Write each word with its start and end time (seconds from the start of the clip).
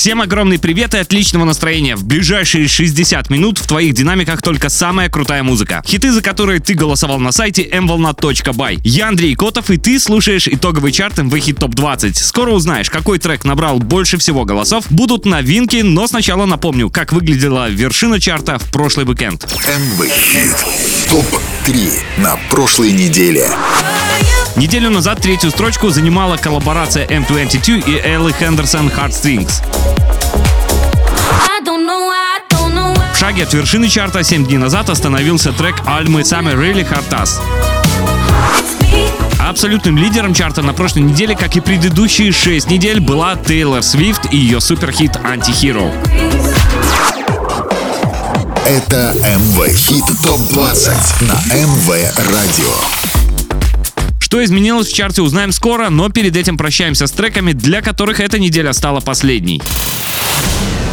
Всем 0.00 0.22
огромный 0.22 0.58
привет 0.58 0.94
и 0.94 0.96
отличного 0.96 1.44
настроения. 1.44 1.94
В 1.94 2.06
ближайшие 2.06 2.68
60 2.68 3.28
минут 3.28 3.58
в 3.58 3.66
твоих 3.66 3.92
динамиках 3.92 4.40
только 4.40 4.70
самая 4.70 5.10
крутая 5.10 5.42
музыка. 5.42 5.82
Хиты, 5.86 6.10
за 6.10 6.22
которые 6.22 6.58
ты 6.58 6.72
голосовал 6.72 7.18
на 7.18 7.32
сайте 7.32 7.68
mvolna.by. 7.68 8.80
Я 8.82 9.08
Андрей 9.08 9.34
Котов, 9.34 9.68
и 9.70 9.76
ты 9.76 10.00
слушаешь 10.00 10.48
итоговый 10.48 10.92
чарт 10.92 11.18
МВ 11.18 11.38
Хит 11.38 11.58
Топ 11.58 11.74
20. 11.74 12.16
Скоро 12.16 12.52
узнаешь, 12.52 12.88
какой 12.88 13.18
трек 13.18 13.44
набрал 13.44 13.78
больше 13.78 14.16
всего 14.16 14.46
голосов. 14.46 14.86
Будут 14.88 15.26
новинки, 15.26 15.82
но 15.82 16.06
сначала 16.06 16.46
напомню, 16.46 16.88
как 16.88 17.12
выглядела 17.12 17.68
вершина 17.68 18.18
чарта 18.18 18.58
в 18.58 18.72
прошлый 18.72 19.04
уикенд. 19.04 19.44
МВ 19.52 20.08
Хит 20.08 20.56
ТОП-3 21.10 22.22
на 22.22 22.38
прошлой 22.48 22.92
неделе. 22.92 23.50
Неделю 24.56 24.90
назад 24.90 25.20
третью 25.20 25.50
строчку 25.50 25.90
занимала 25.90 26.36
коллаборация 26.36 27.06
M22 27.06 27.84
и 27.86 27.98
Элли 28.06 28.32
Хендерсон 28.32 28.88
Heartstrings. 28.88 29.62
В 33.12 33.18
шаге 33.18 33.44
от 33.44 33.52
вершины 33.52 33.88
чарта 33.88 34.22
7 34.22 34.46
дней 34.46 34.58
назад 34.58 34.90
остановился 34.90 35.52
трек 35.52 35.76
Альмы 35.86 36.22
Summer 36.22 36.54
Really 36.54 36.88
Hard 36.88 37.10
Us. 37.10 37.40
Абсолютным 39.38 39.96
лидером 39.96 40.34
чарта 40.34 40.62
на 40.62 40.72
прошлой 40.72 41.02
неделе, 41.02 41.36
как 41.36 41.56
и 41.56 41.60
предыдущие 41.60 42.32
6 42.32 42.70
недель, 42.70 43.00
была 43.00 43.36
Тейлор 43.36 43.82
Свифт 43.82 44.32
и 44.32 44.36
ее 44.36 44.60
суперхит 44.60 45.16
«Антихиро». 45.24 45.92
Это 48.66 49.14
МВ 49.16 49.66
Хит 49.74 50.04
ТОП-20 50.22 51.24
на 51.26 51.54
МВ 51.54 51.88
Радио. 52.30 53.09
Что 54.30 54.44
изменилось 54.44 54.86
в 54.86 54.94
чарте, 54.94 55.22
узнаем 55.22 55.50
скоро, 55.50 55.88
но 55.88 56.08
перед 56.08 56.36
этим 56.36 56.56
прощаемся 56.56 57.08
с 57.08 57.10
треками, 57.10 57.50
для 57.50 57.82
которых 57.82 58.20
эта 58.20 58.38
неделя 58.38 58.72
стала 58.72 59.00
последней. 59.00 59.60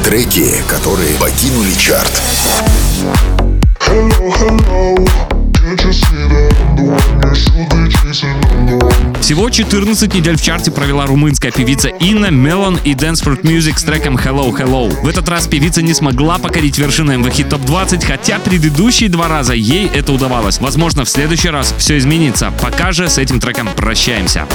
Треки, 0.04 0.56
которые 0.68 1.14
покинули 1.20 1.72
чарт. 1.74 2.12
Всего 9.22 9.50
14 9.50 10.14
недель 10.14 10.38
в 10.38 10.42
чарте 10.42 10.72
провела 10.72 11.06
румынская 11.06 11.52
певица 11.52 11.90
Инна 11.90 12.28
Мелон 12.28 12.80
и 12.84 12.94
Dance 12.94 13.24
Fruit 13.24 13.42
Music 13.42 13.78
с 13.78 13.84
треком 13.84 14.16
Hello 14.16 14.56
Hello. 14.56 14.90
В 15.02 15.08
этот 15.08 15.28
раз 15.28 15.48
певица 15.48 15.82
не 15.82 15.94
смогла 15.94 16.38
покорить 16.38 16.78
вершину 16.78 17.18
МВ 17.18 17.30
Хит 17.34 17.50
Топ 17.50 17.62
20, 17.62 18.06
хотя 18.06 18.40
предыдущие 18.40 19.10
два 19.10 19.28
раза 19.28 19.54
ей 19.54 19.88
это 19.88 20.14
удавалось. 20.14 20.60
Возможно, 20.60 21.04
в 21.04 21.10
следующий 21.10 21.50
раз 21.50 21.74
все 21.78 21.98
изменится. 21.98 22.54
Пока 22.62 22.92
же 22.92 23.10
с 23.10 23.18
этим 23.18 23.40
треком 23.40 23.68
прощаемся. 23.76 24.46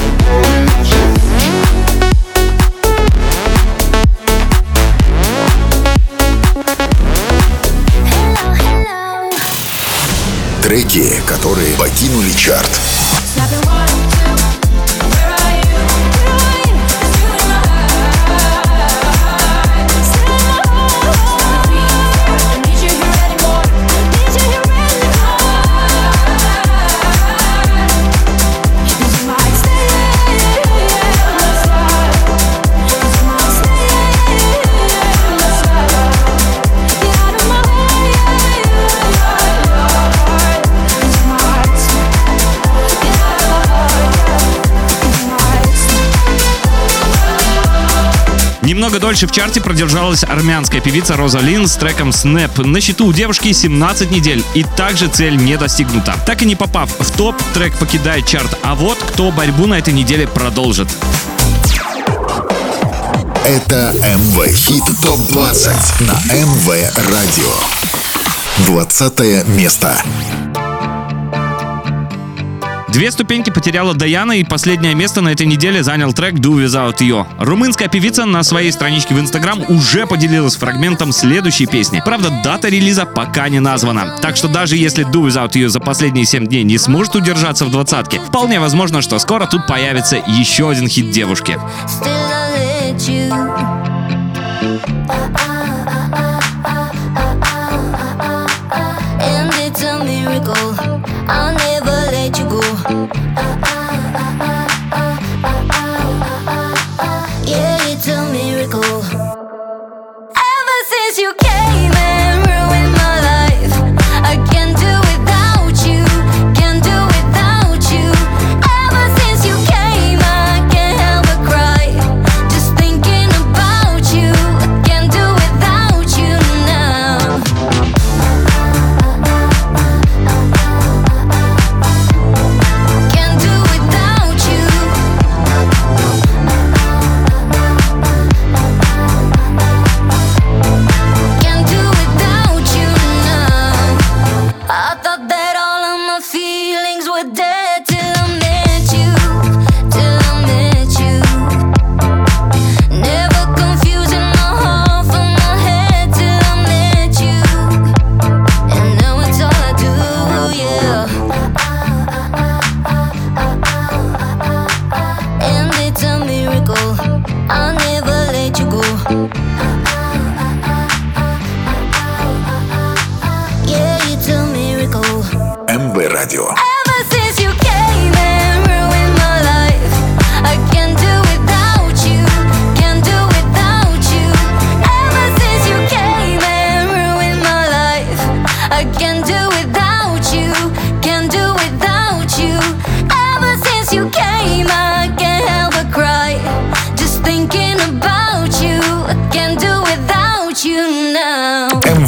Треки, 10.72 11.20
которые 11.26 11.74
покинули 11.76 12.30
чарт. 12.30 12.80
Немного 48.72 48.98
дольше 48.98 49.26
в 49.26 49.32
чарте 49.32 49.60
продержалась 49.60 50.24
армянская 50.24 50.80
певица 50.80 51.14
Роза 51.14 51.40
Лин 51.40 51.68
с 51.68 51.76
треком 51.76 52.08
Snap. 52.08 52.64
На 52.64 52.80
счету 52.80 53.04
у 53.04 53.12
девушки 53.12 53.52
17 53.52 54.10
недель, 54.10 54.42
и 54.54 54.64
также 54.64 55.08
цель 55.08 55.36
не 55.36 55.58
достигнута. 55.58 56.14
Так 56.24 56.40
и 56.40 56.46
не 56.46 56.56
попав 56.56 56.90
в 56.98 57.10
топ, 57.14 57.36
трек 57.52 57.76
покидает 57.76 58.26
чарт, 58.26 58.58
а 58.62 58.74
вот 58.74 58.96
кто 58.96 59.30
борьбу 59.30 59.66
на 59.66 59.74
этой 59.74 59.92
неделе 59.92 60.26
продолжит. 60.26 60.88
Это 63.44 63.92
МВ 63.92 64.46
Хит 64.46 64.84
ТОП-20 65.02 66.04
на 66.06 66.34
МВ 66.34 66.68
Радио. 67.10 67.52
20 68.64 69.48
место. 69.48 70.02
Две 72.92 73.10
ступеньки 73.10 73.48
потеряла 73.48 73.94
Даяна, 73.94 74.32
и 74.32 74.44
последнее 74.44 74.94
место 74.94 75.22
на 75.22 75.30
этой 75.30 75.46
неделе 75.46 75.82
занял 75.82 76.12
трек 76.12 76.34
Do 76.34 76.62
Without 76.62 76.98
You. 76.98 77.26
Румынская 77.38 77.88
певица 77.88 78.26
на 78.26 78.42
своей 78.42 78.70
страничке 78.70 79.14
в 79.14 79.20
Инстаграм 79.20 79.62
уже 79.70 80.06
поделилась 80.06 80.56
фрагментом 80.56 81.10
следующей 81.10 81.64
песни. 81.64 82.02
Правда, 82.04 82.30
дата 82.44 82.68
релиза 82.68 83.06
пока 83.06 83.48
не 83.48 83.60
названа. 83.60 84.18
Так 84.20 84.36
что 84.36 84.46
даже 84.46 84.76
если 84.76 85.06
Do 85.06 85.26
Without 85.26 85.52
You 85.52 85.68
за 85.68 85.80
последние 85.80 86.26
7 86.26 86.46
дней 86.46 86.64
не 86.64 86.76
сможет 86.76 87.16
удержаться 87.16 87.64
в 87.64 87.70
двадцатке, 87.70 88.20
вполне 88.20 88.60
возможно, 88.60 89.00
что 89.00 89.18
скоро 89.18 89.46
тут 89.46 89.66
появится 89.66 90.16
еще 90.26 90.68
один 90.68 90.86
хит 90.86 91.10
девушки. 91.10 91.58
I'll 95.34 95.51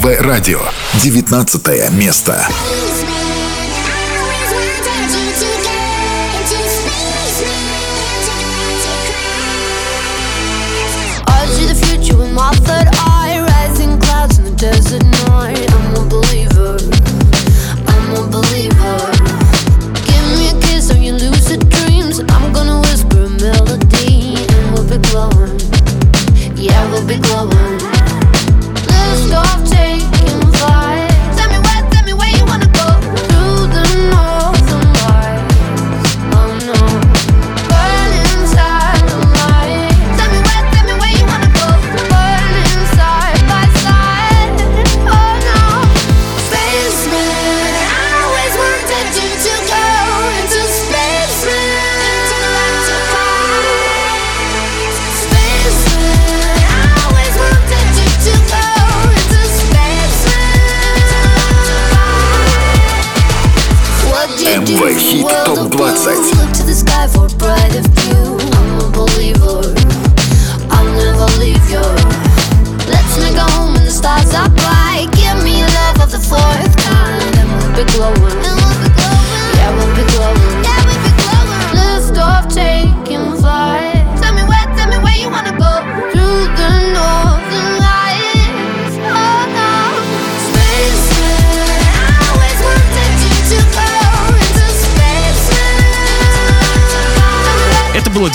Радио. 0.04 0.60
19 1.02 1.90
место. 1.92 2.46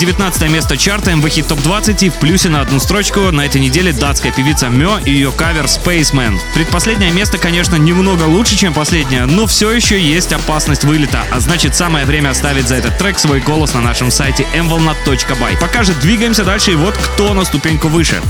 19 0.00 0.48
место 0.48 0.78
чарта 0.78 1.14
МВХ 1.14 1.46
ТОП-20 1.46 2.06
и 2.06 2.08
в 2.08 2.14
плюсе 2.14 2.48
на 2.48 2.62
одну 2.62 2.80
строчку 2.80 3.30
на 3.30 3.44
этой 3.44 3.60
неделе 3.60 3.92
датская 3.92 4.32
певица 4.32 4.70
Мё 4.70 4.96
и 5.04 5.10
ее 5.10 5.30
кавер 5.30 5.66
Spaceman. 5.66 6.38
Предпоследнее 6.54 7.10
место, 7.10 7.36
конечно, 7.36 7.76
немного 7.76 8.22
лучше, 8.22 8.56
чем 8.56 8.72
последнее, 8.72 9.26
но 9.26 9.46
все 9.46 9.70
еще 9.70 10.00
есть 10.00 10.32
опасность 10.32 10.84
вылета, 10.84 11.22
а 11.30 11.38
значит 11.40 11.76
самое 11.76 12.06
время 12.06 12.30
оставить 12.30 12.66
за 12.66 12.76
этот 12.76 12.96
трек 12.96 13.18
свой 13.18 13.40
голос 13.40 13.74
на 13.74 13.82
нашем 13.82 14.10
сайте 14.10 14.46
mvolna.by. 14.54 15.58
Пока 15.60 15.84
же 15.84 15.92
двигаемся 15.92 16.44
дальше 16.44 16.72
и 16.72 16.76
вот 16.76 16.96
кто 16.96 17.34
на 17.34 17.44
ступеньку 17.44 17.88
выше. 17.88 18.22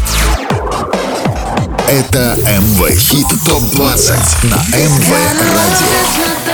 Это 1.88 2.36
МВ 2.36 2.90
Хит 2.98 3.28
ТОП-20 3.46 4.46
на 4.48 4.56
МВ 4.76 5.08
Радио. 5.54 6.49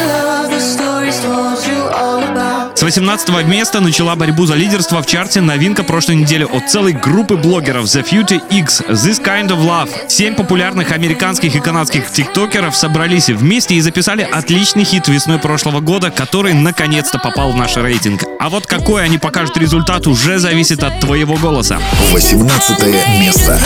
С 2.77 2.83
18 2.83 3.47
места 3.47 3.81
начала 3.81 4.17
борьбу 4.17 4.45
за 4.45 4.55
лидерство 4.55 5.03
в 5.03 5.07
чарте 5.07 5.41
новинка 5.41 5.83
прошлой 5.83 6.17
недели 6.17 6.45
от 6.45 6.69
целой 6.69 6.93
группы 6.93 7.35
блогеров 7.35 7.87
The 7.87 8.07
Future 8.07 8.43
X 8.51 8.83
This 8.83 9.25
Kind 9.25 9.49
of 9.49 9.65
Love. 9.65 9.89
Семь 10.09 10.35
популярных 10.35 10.93
американских 10.93 11.57
и 11.57 11.61
канадских 11.61 12.11
тиктокеров 12.11 12.77
собрались 12.77 13.31
вместе 13.31 13.77
и 13.77 13.81
записали 13.81 14.29
отличный 14.31 14.85
хит 14.85 15.09
весной 15.09 15.39
прошлого 15.39 15.81
года, 15.81 16.11
который 16.11 16.53
наконец-то 16.53 17.19
попал 17.19 17.53
в 17.53 17.57
наш 17.57 17.77
рейтинг. 17.77 18.25
А 18.39 18.51
вот 18.51 18.67
какой 18.67 19.05
они 19.05 19.17
покажут 19.17 19.57
результат 19.57 20.07
уже 20.07 20.39
зависит 20.39 20.83
от 20.83 21.01
твоего 21.01 21.37
голоса. 21.37 21.79
18 22.13 23.21
место. 23.21 23.59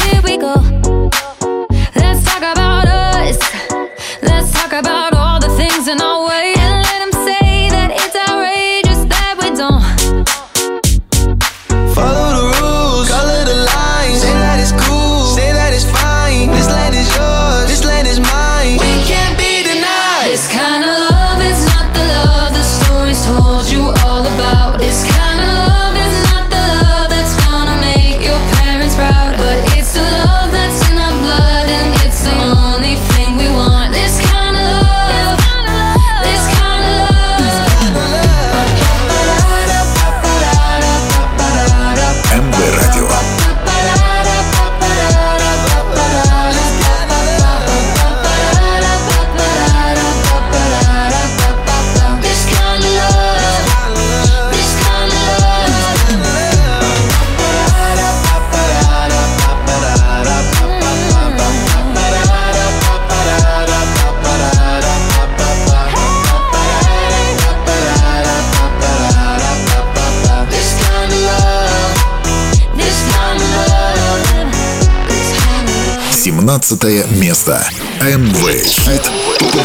15 76.71 77.05
место. 77.19 77.67
МВ 78.01 78.65
Хит 78.65 79.03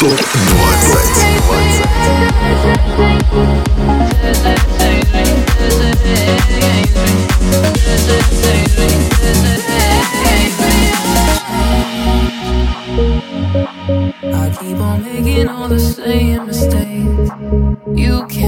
20. 0.00 1.36
I 14.34 14.50
keep 14.58 14.80
on 14.80 15.04
making 15.04 15.48
all 15.48 15.68
the 15.68 15.78
same 15.78 16.46
mistakes. 16.46 17.30
You 17.94 18.26
can't 18.26 18.45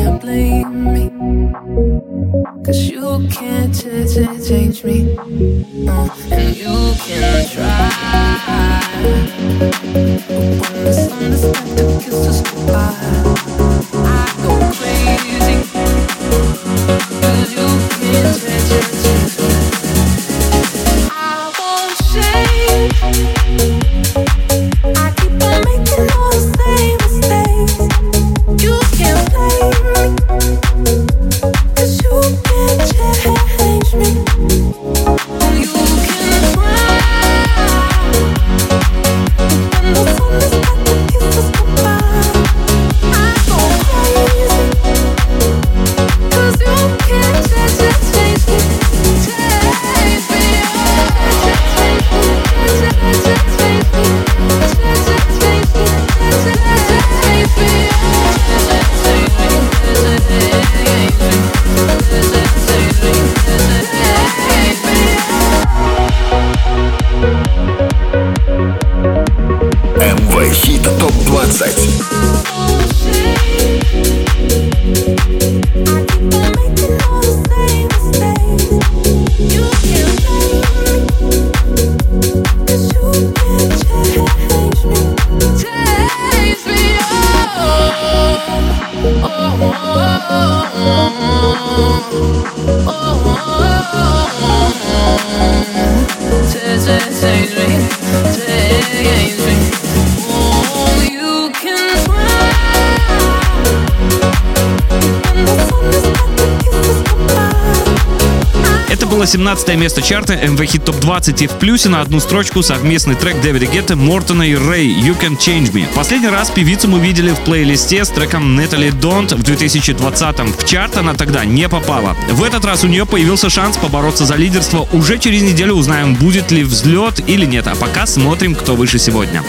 17 109.29 109.77
место 109.77 110.01
чарта 110.01 110.33
MV 110.33 110.57
Hit 110.57 110.85
Top 110.87 111.01
20 111.01 111.43
и 111.43 111.47
в 111.49 111.51
плюсе 111.53 111.91
на 111.91 112.01
одну 112.01 112.19
строчку 112.19 112.63
совместный 112.63 113.15
трек 113.15 113.39
Дэвида 113.43 113.67
Гетта, 113.67 113.95
Мортона 113.95 114.43
и 114.43 114.55
Рэй 114.55 114.89
«You 114.89 115.15
Can 115.21 115.37
Change 115.37 115.71
Me». 115.71 115.87
Последний 115.95 116.29
раз 116.29 116.51
певицу 116.51 116.89
мы 116.89 116.99
видели 116.99 117.33
в 117.33 117.41
плейлисте 117.41 118.07
с 118.07 118.09
треком 118.09 118.59
Natalie 118.59 118.91
Don't 118.91 119.37
в 119.37 119.43
2020-м. 119.43 120.55
В 120.55 120.65
чарт 120.65 120.97
она 120.97 121.13
тогда 121.13 121.45
не 121.45 121.69
попала. 121.69 122.17
В 122.31 122.43
этот 122.43 122.65
раз 122.65 122.85
у 122.85 122.87
нее 122.87 123.05
появился 123.05 123.51
шанс 123.51 123.77
побороться 123.77 124.25
за 124.25 124.37
лидерство. 124.37 124.89
Уже 124.95 125.19
через 125.19 125.43
неделю 125.43 125.75
узнаем, 125.75 126.15
будет 126.15 126.51
ли 126.51 126.65
взлет 126.65 127.21
или 127.29 127.45
нет. 127.45 127.67
А 127.67 127.75
пока 127.75 128.07
смотрим, 128.07 128.55
кто 128.55 128.77
выше 128.77 128.99
сегодня. 128.99 129.43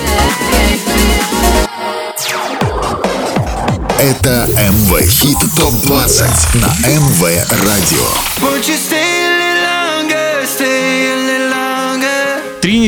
Это 3.99 4.47
МВ 4.55 5.01
Хит 5.09 5.37
Топ 5.57 5.73
20 5.83 6.55
на 6.55 6.67
МВ 6.87 7.21
Радио. 7.65 8.07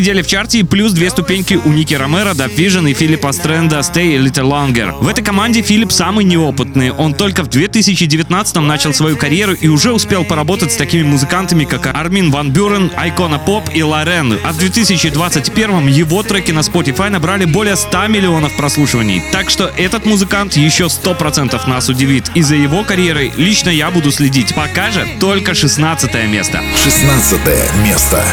Недели 0.01 0.24
в 0.24 0.27
чарте 0.27 0.60
и 0.60 0.63
плюс 0.63 0.93
две 0.93 1.12
ступеньки 1.12 1.60
у 1.63 1.70
Ники 1.70 1.93
Ромеро, 1.93 2.34
Даб 2.34 2.51
Vision 2.53 2.89
и 2.89 2.93
Филиппа 2.96 3.31
Стрэнда 3.31 3.79
Stay 3.79 4.15
a 4.15 4.17
Little 4.17 4.50
Longer. 4.50 4.98
В 5.00 5.08
этой 5.08 5.24
команде 5.24 5.62
Филипп 5.62 5.91
самый 5.91 6.25
неопытный. 6.25 6.91
Он 6.91 7.13
только 7.13 7.43
в 7.43 7.50
2019 7.50 8.55
начал 8.55 8.96
свою 8.96 9.15
карьеру 9.15 9.53
и 9.53 9.67
уже 9.67 9.91
успел 9.93 10.24
поработать 10.24 10.72
с 10.72 10.75
такими 10.75 11.03
музыкантами, 11.03 11.65
как 11.65 11.86
Армин 11.86 12.31
Ван 12.31 12.50
Бюрен, 12.51 12.91
Айкона 12.98 13.38
Поп 13.38 13.70
и 13.75 13.84
Лорен. 13.84 14.39
А 14.43 14.51
в 14.53 14.58
2021 14.58 15.88
его 15.88 16.24
треки 16.24 16.51
на 16.51 16.62
Spotify 16.62 17.10
набрали 17.10 17.46
более 17.46 17.75
100 17.75 18.08
миллионов 18.08 18.58
прослушиваний. 18.58 19.22
Так 19.31 19.51
что 19.51 19.72
этот 19.77 20.08
музыкант 20.08 20.58
еще 20.58 20.86
100% 20.86 21.70
нас 21.70 21.89
удивит. 21.89 22.31
И 22.34 22.41
за 22.41 22.55
его 22.55 22.84
карьерой 22.84 23.31
лично 23.38 23.70
я 23.70 23.91
буду 23.91 24.12
следить. 24.12 24.55
Пока 24.55 24.89
же 24.89 25.08
только 25.20 25.53
16 25.53 26.12
место. 26.27 26.60
16 26.84 27.39
место. 27.86 28.24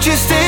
just 0.00 0.39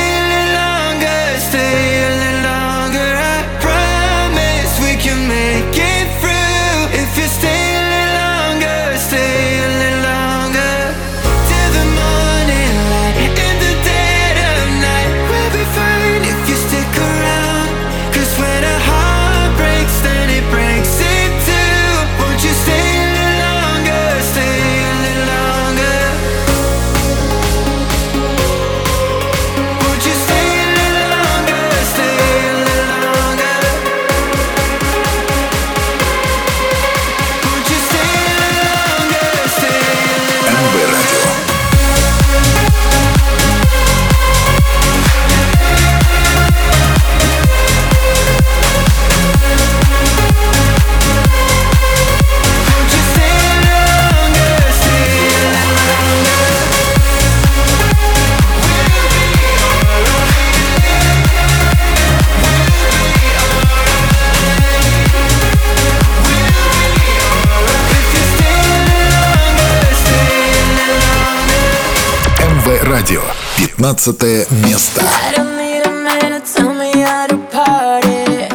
15 73.83 74.49
место. 74.65 75.03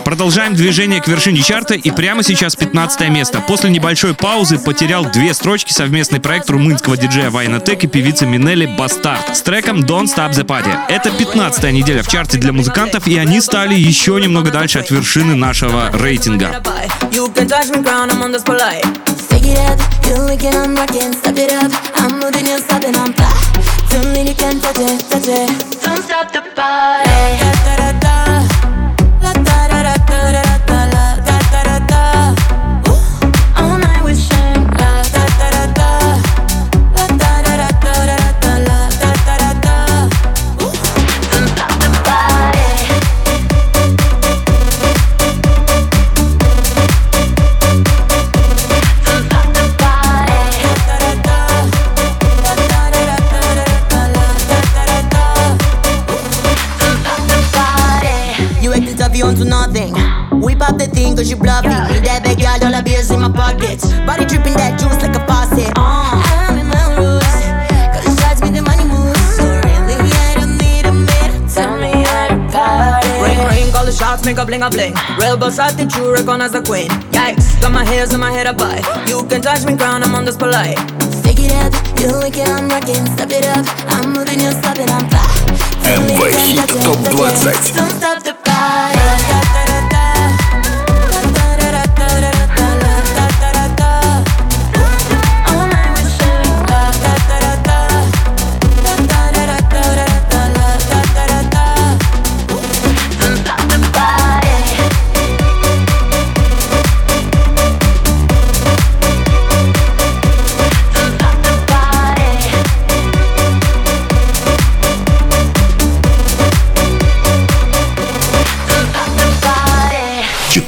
Продолжаем 0.06 0.56
движение 0.56 1.02
к 1.02 1.08
вершине 1.10 1.42
чарта 1.42 1.74
и 1.74 1.92
прямо 1.92 2.24
сейчас 2.24 2.56
15 2.56 3.10
место. 3.10 3.44
После 3.46 3.70
небольшой 3.70 4.14
паузы 4.14 4.58
потерял 4.58 5.04
две 5.04 5.34
строчки 5.34 5.74
совместный 5.74 6.22
проект 6.22 6.50
румынского 6.50 6.96
диджея 6.96 7.30
Вайна 7.30 7.60
Тек 7.60 7.84
и 7.84 7.88
певицы 7.88 8.26
Минели 8.26 8.68
Бастард 8.78 9.36
с 9.36 9.42
треком 9.42 9.82
Don't 9.82 10.06
Stop 10.06 10.32
the 10.32 10.46
Party. 10.46 10.74
Это 10.88 11.12
15 11.12 11.74
неделя 11.74 12.04
в 12.04 12.08
чарте 12.08 12.38
для 12.38 12.54
музыкантов 12.54 13.06
и 13.06 13.18
они 13.18 13.42
стали 13.42 13.76
еще 13.76 14.22
немного 14.22 14.50
дальше 14.50 14.80
от 14.80 14.90
вершины 14.92 15.36
нашего 15.36 15.92
рейтинга. 15.92 16.64
Take 19.30 19.44
it 19.44 19.58
up, 19.58 19.80
you 20.04 20.16
look 20.26 20.42
I'm 20.44 20.76
rocking, 20.76 21.14
step 21.14 21.38
it 21.38 21.52
up, 21.52 21.72
I'm 21.96 22.20
moving 22.20 22.48
and 22.48 22.64
stopping, 22.64 22.96
I'm 22.96 23.14
fly. 23.14 23.77
Dominicane, 23.90 24.60
touch 24.62 24.80
it, 24.80 25.00
touch 25.10 25.28
it. 25.28 25.82
Don't 25.84 26.04
stop 26.04 26.32
the 26.32 26.42
party. 26.56 27.10
Da, 27.66 27.76
da, 27.78 27.92
da, 28.00 28.17
Whip 61.08 61.16
up 61.16 61.16
the 61.16 61.16
thing 61.16 61.16
cause 61.16 61.30
you 61.30 61.38
bluffing. 61.38 61.72
Need 61.72 62.04
that 62.04 62.24
big 62.24 62.40
girl, 62.40 62.60
dollar 62.60 62.84
bills 62.84 63.12
in 63.12 63.20
my 63.22 63.32
pockets. 63.32 63.88
Body 64.04 64.26
dripping 64.26 64.56
that 64.60 64.80
juice 64.80 65.00
like 65.00 65.16
a 65.16 65.24
faucet. 65.24 65.72
Uh. 65.76 66.20
I'm 66.48 66.60
in 66.60 66.68
my 66.68 66.84
roots. 67.00 67.36
Cause 67.96 68.06
it 68.08 68.16
drives 68.20 68.42
me 68.44 68.50
the 68.52 68.64
money 68.64 68.84
moves. 68.84 69.24
So 69.36 69.48
really, 69.48 69.96
I 70.04 70.36
don't 70.36 70.58
need 70.60 70.86
a 70.86 70.94
man 70.94 71.32
tell 71.48 71.76
me 71.80 72.04
how 72.04 72.36
to 72.36 72.38
party. 72.52 73.12
Ring 73.24 73.40
ring, 73.48 73.68
call 73.72 73.86
the 73.86 73.96
shots, 73.96 74.26
make 74.26 74.38
a 74.38 74.46
bling 74.46 74.64
a 74.64 74.70
bling. 74.70 74.94
Real 75.20 75.38
boss 75.38 75.60
attitude, 75.60 76.12
recognize 76.12 76.52
the 76.52 76.62
queen. 76.62 76.92
Yikes, 77.16 77.60
got 77.62 77.72
my 77.72 77.86
hairs 77.86 78.14
in 78.14 78.20
my 78.20 78.32
head 78.32 78.48
up 78.48 78.60
high. 78.60 78.84
You 79.08 79.24
can 79.28 79.42
touch 79.42 79.64
me 79.66 79.78
crown, 79.78 80.04
I'm 80.04 80.16
on 80.16 80.26
the 80.26 80.34
spotlight. 80.34 80.78
Stick 81.24 81.40
it 81.40 81.52
up, 81.56 81.72
you 82.00 82.12
like 82.20 82.38
it, 82.38 82.48
I'm 82.48 82.68
rocking, 82.68 83.06
step 83.16 83.32
it 83.32 83.48
up. 83.48 83.66
I'm 83.96 84.12
moving, 84.12 84.40
you're 84.42 84.52
stopping, 84.52 84.90
I'm 84.90 85.08
fly. 85.08 85.24
Tell 85.88 86.02
me 86.04 86.20
MV 86.20 86.52
Hit 86.52 86.70
Top 86.84 87.00
20. 87.00 87.80
Don't 87.80 87.96
stop 87.96 88.24
the 88.24 88.47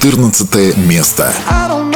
14 0.09 0.75
место. 0.87 1.31
I 1.47 1.67
don't 1.67 1.88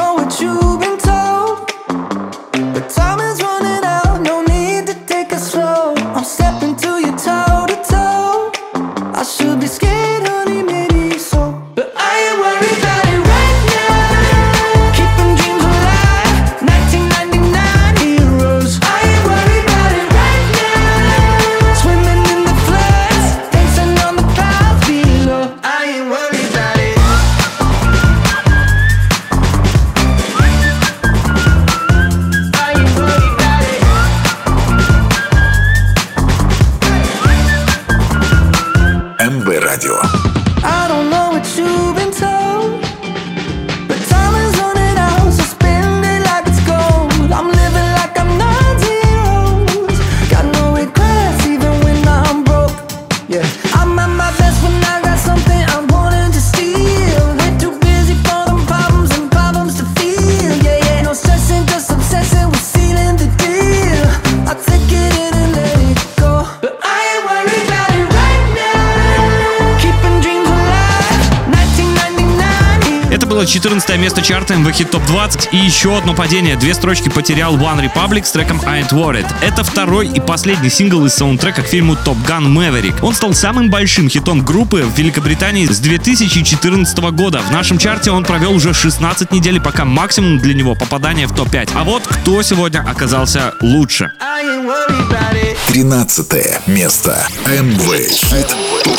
14 74.43 74.50
место 74.50 74.53
чарта 74.53 74.53
MV 74.55 74.71
Hit 74.71 74.91
Top 74.91 75.05
20 75.07 75.50
и 75.53 75.57
еще 75.57 75.97
одно 75.97 76.13
падение. 76.13 76.55
Две 76.55 76.73
строчки 76.73 77.09
потерял 77.09 77.55
One 77.55 77.81
Republic 77.81 78.25
с 78.25 78.31
треком 78.31 78.62
I 78.65 78.81
Ain't 78.81 78.91
Worried. 78.91 79.25
Это 79.41 79.63
второй 79.63 80.07
и 80.07 80.19
последний 80.19 80.69
сингл 80.69 81.05
из 81.05 81.13
саундтрека 81.13 81.62
к 81.62 81.67
фильму 81.67 81.93
Top 81.93 82.17
Gun 82.27 82.47
Maverick. 82.47 82.95
Он 83.01 83.13
стал 83.13 83.33
самым 83.33 83.69
большим 83.69 84.09
хитом 84.09 84.43
группы 84.43 84.83
в 84.83 84.97
Великобритании 84.97 85.65
с 85.65 85.79
2014 85.79 86.97
года. 87.12 87.41
В 87.41 87.51
нашем 87.51 87.77
чарте 87.77 88.12
он 88.12 88.23
провел 88.23 88.53
уже 88.53 88.73
16 88.73 89.31
недель, 89.31 89.62
пока 89.62 89.85
максимум 89.85 90.39
для 90.39 90.53
него 90.53 90.75
попадание 90.75 91.27
в 91.27 91.33
топ-5. 91.33 91.71
А 91.75 91.83
вот 91.83 92.03
кто 92.07 92.41
сегодня 92.41 92.79
оказался 92.79 93.53
лучше. 93.62 94.12
I 94.19 94.43
ain't 94.43 94.65
worried 94.65 95.10
about 95.10 95.36
it. 95.36 95.58
13 95.67 96.67
место. 96.67 97.27
МВ 97.45 98.10
Хит 98.10 98.47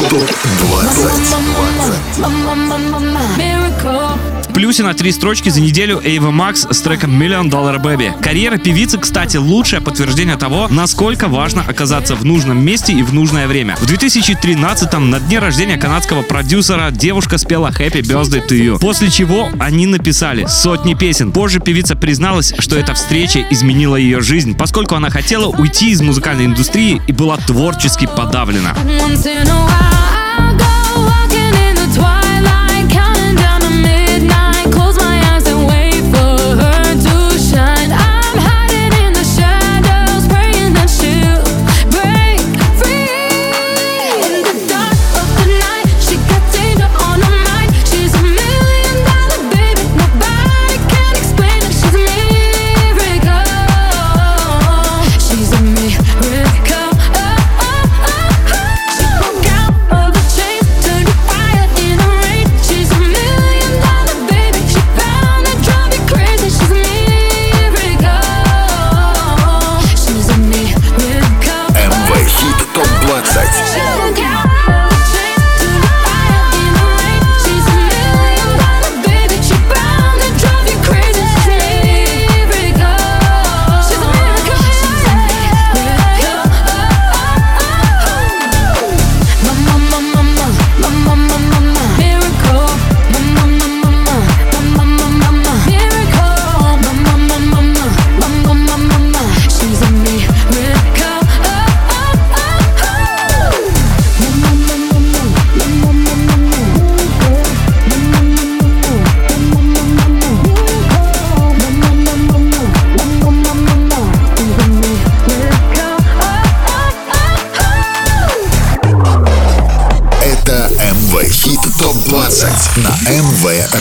ТОП 0.09 0.31
20. 0.61 1.05
Miracle. 2.15 2.99
В 2.99 3.04
плюсе 4.55 4.85
на 4.85 4.95
три 4.95 5.11
строчки 5.11 5.49
за 5.49 5.61
неделю 5.61 6.01
Эйва 6.03 6.31
Макс 6.31 6.67
с 6.71 6.81
треком 6.81 7.21
Million 7.21 7.51
Dollar 7.51 7.83
Baby. 7.83 8.13
Карьера 8.23 8.57
певицы, 8.57 8.99
кстати, 8.99 9.37
лучшее 9.37 9.83
подтверждение 9.83 10.37
того, 10.37 10.69
насколько 10.71 11.27
важно 11.27 11.65
оказаться 11.67 12.15
в 12.15 12.25
нужном 12.25 12.65
месте 12.65 12.93
и 12.93 13.03
в 13.03 13.13
нужное 13.13 13.49
время. 13.49 13.75
В 13.77 13.85
2013-м 13.85 15.11
на 15.11 15.19
дне 15.19 15.41
рождения 15.41 15.77
канадского 15.77 16.23
продюсера 16.23 16.93
девушка 16.93 17.37
спела 17.37 17.71
Happy 17.71 18.01
Birthday 18.01 18.47
to 18.47 18.57
You, 18.57 18.79
после 18.79 19.11
чего 19.11 19.51
они 19.59 19.87
написали 19.87 20.47
сотни 20.47 20.95
песен. 20.95 21.33
Позже 21.33 21.59
певица 21.59 21.97
призналась, 21.97 22.55
что 22.59 22.77
эта 22.77 22.95
встреча 22.95 23.45
изменила 23.51 23.97
ее 23.97 24.21
жизнь, 24.21 24.57
поскольку 24.57 24.95
она 24.95 25.11
хотела 25.11 25.47
уйти 25.47 25.91
из 25.91 26.01
музыкальной 26.01 26.47
индустрии 26.47 27.03
и 27.09 27.13
была 27.13 27.39
творчески 27.39 28.07
подавлена. 28.07 28.77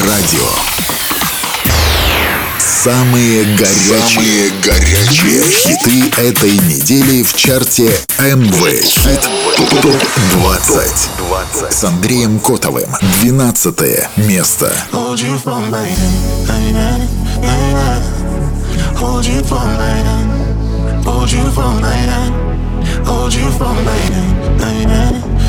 Радио. 0.06 0.48
Самые 2.60 3.46
горячие, 3.56 4.50
горячие 4.62 5.44
хиты 5.44 6.10
этой 6.22 6.52
недели 6.52 7.24
в 7.24 7.34
чарте 7.36 7.90
МВ 8.20 8.84
Хит 8.84 9.22
ТОП 9.56 9.86
20 10.34 11.74
с 11.74 11.84
Андреем 11.84 12.40
Котовым. 12.40 12.90
12 13.22 14.18
место. 14.18 14.74
Hold 14.92 15.20
you 15.20 15.38
for 15.42 15.60
my 15.70 15.86
hand. 15.86 16.44
Hold 19.04 19.26
you 19.26 19.44
for 19.44 19.56
my 19.56 19.96
hand, 20.08 21.06
hold 21.06 21.32
you 21.32 21.44
for 21.52 21.74
my 21.82 21.94
hand, 21.94 22.34
hold 23.06 23.34
you 23.34 23.50
for 23.52 23.74
my 23.74 23.98
hand, 24.12 24.58
baby, 24.60 24.86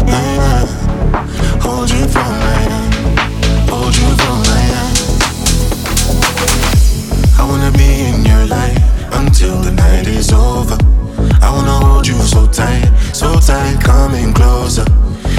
baby. 0.06 0.94
Hold 1.62 1.90
you 1.90 2.04
for 2.08 2.28
my 2.44 2.58
hand, 2.66 2.83
until 9.34 9.58
the 9.62 9.72
night 9.72 10.06
is 10.06 10.32
over. 10.32 10.78
I 11.42 11.50
wanna 11.50 11.84
hold 11.84 12.06
you 12.06 12.14
so 12.22 12.46
tight, 12.46 12.86
so 13.12 13.40
tight, 13.40 13.82
coming 13.82 14.32
closer. 14.32 14.84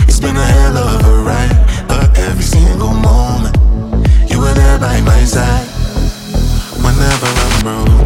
It's 0.06 0.20
been 0.20 0.36
a 0.36 0.46
hell 0.46 0.78
of 0.78 1.06
a 1.06 1.16
ride, 1.24 1.88
but 1.88 2.18
every 2.18 2.44
single 2.44 2.94
moment 2.94 3.56
you 4.30 4.40
were 4.40 4.54
there 4.54 4.80
by 4.80 5.00
my 5.00 5.24
side. 5.24 5.68
Whenever 6.84 7.30
I'm 7.46 7.62
broken, 7.64 8.05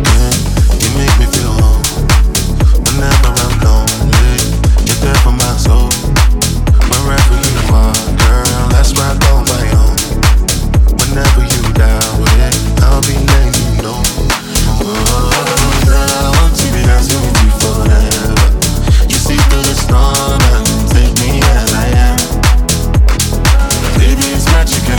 you 24.72 24.82
can 24.86 24.99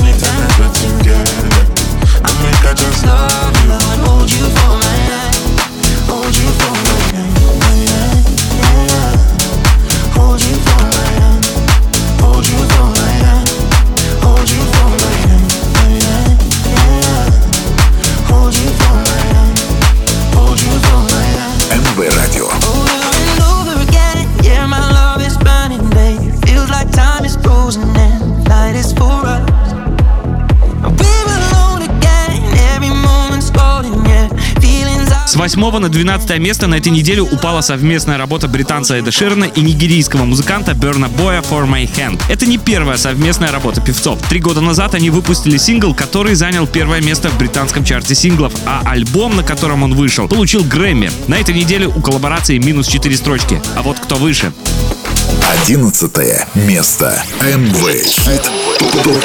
8 35.56 35.78
на 35.78 35.88
12 35.88 36.38
место 36.38 36.68
на 36.68 36.76
этой 36.76 36.92
неделе 36.92 37.22
упала 37.22 37.60
совместная 37.60 38.16
работа 38.18 38.46
британца 38.46 38.96
Эда 38.96 39.10
Ширна 39.10 39.46
и 39.46 39.60
нигерийского 39.62 40.24
музыканта 40.24 40.74
Берна 40.74 41.08
Боя 41.08 41.40
For 41.40 41.68
My 41.68 41.90
Hand. 41.92 42.20
Это 42.28 42.46
не 42.46 42.56
первая 42.56 42.96
совместная 42.96 43.50
работа 43.50 43.80
певцов. 43.80 44.20
Три 44.28 44.38
года 44.38 44.60
назад 44.60 44.94
они 44.94 45.10
выпустили 45.10 45.56
сингл, 45.56 45.92
который 45.92 46.36
занял 46.36 46.68
первое 46.68 47.00
место 47.00 47.30
в 47.30 47.38
британском 47.38 47.84
чарте 47.84 48.14
синглов, 48.14 48.52
а 48.64 48.82
альбом, 48.84 49.34
на 49.34 49.42
котором 49.42 49.82
он 49.82 49.94
вышел, 49.94 50.28
получил 50.28 50.62
Грэмми. 50.62 51.10
На 51.26 51.40
этой 51.40 51.54
неделе 51.54 51.88
у 51.88 52.00
коллаборации 52.00 52.58
минус 52.58 52.86
4 52.86 53.16
строчки. 53.16 53.60
А 53.74 53.82
вот 53.82 53.98
кто 53.98 54.14
выше? 54.16 54.52
11 55.64 56.12
место. 56.54 57.20
МВ 57.40 58.04
Хит 58.04 58.42
ТОП 59.02 59.24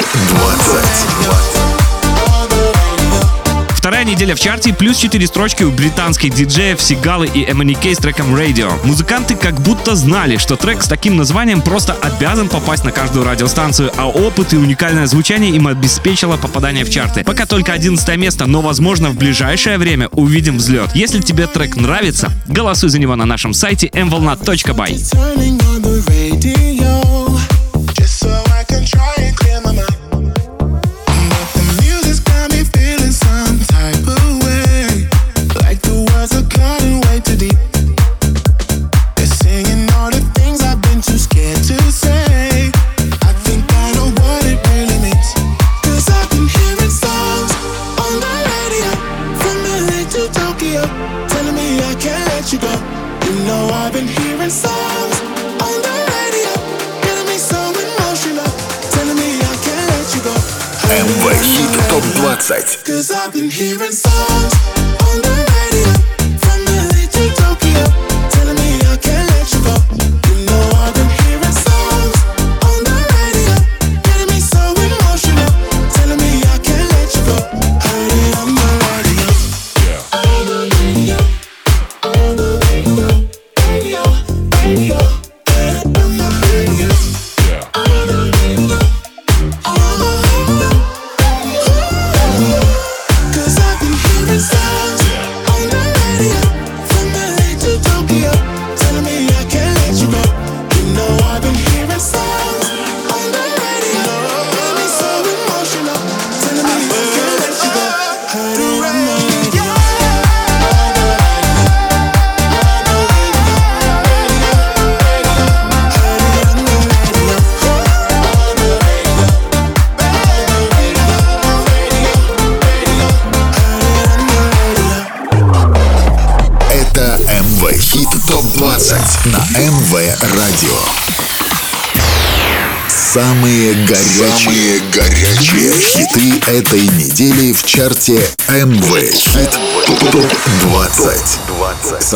20. 1.20 1.85
Вторая 3.86 4.04
неделя 4.04 4.34
в 4.34 4.40
чарте, 4.40 4.74
плюс 4.74 4.98
4 4.98 5.24
строчки 5.28 5.62
у 5.62 5.70
британских 5.70 6.34
диджеев 6.34 6.82
Сигалы 6.82 7.28
и 7.32 7.44
MNK 7.44 7.94
с 7.94 7.98
треком 7.98 8.34
Radio. 8.34 8.72
Музыканты 8.84 9.36
как 9.36 9.60
будто 9.60 9.94
знали, 9.94 10.38
что 10.38 10.56
трек 10.56 10.82
с 10.82 10.88
таким 10.88 11.16
названием 11.16 11.62
просто 11.62 11.92
обязан 11.92 12.48
попасть 12.48 12.82
на 12.82 12.90
каждую 12.90 13.24
радиостанцию, 13.24 13.92
а 13.96 14.08
опыт 14.08 14.54
и 14.54 14.56
уникальное 14.56 15.06
звучание 15.06 15.52
им 15.52 15.68
обеспечило 15.68 16.36
попадание 16.36 16.84
в 16.84 16.90
чарты. 16.90 17.22
Пока 17.22 17.46
только 17.46 17.72
11 17.74 18.16
место, 18.16 18.46
но 18.46 18.60
возможно 18.60 19.10
в 19.10 19.14
ближайшее 19.14 19.78
время 19.78 20.08
увидим 20.08 20.56
взлет. 20.56 20.90
Если 20.96 21.20
тебе 21.20 21.46
трек 21.46 21.76
нравится, 21.76 22.32
голосуй 22.48 22.88
за 22.88 22.98
него 22.98 23.14
на 23.14 23.24
нашем 23.24 23.54
сайте 23.54 23.86
mvolna.by. 23.86 24.96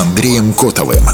Андреем 0.01 0.55
Котовым. 0.55 1.05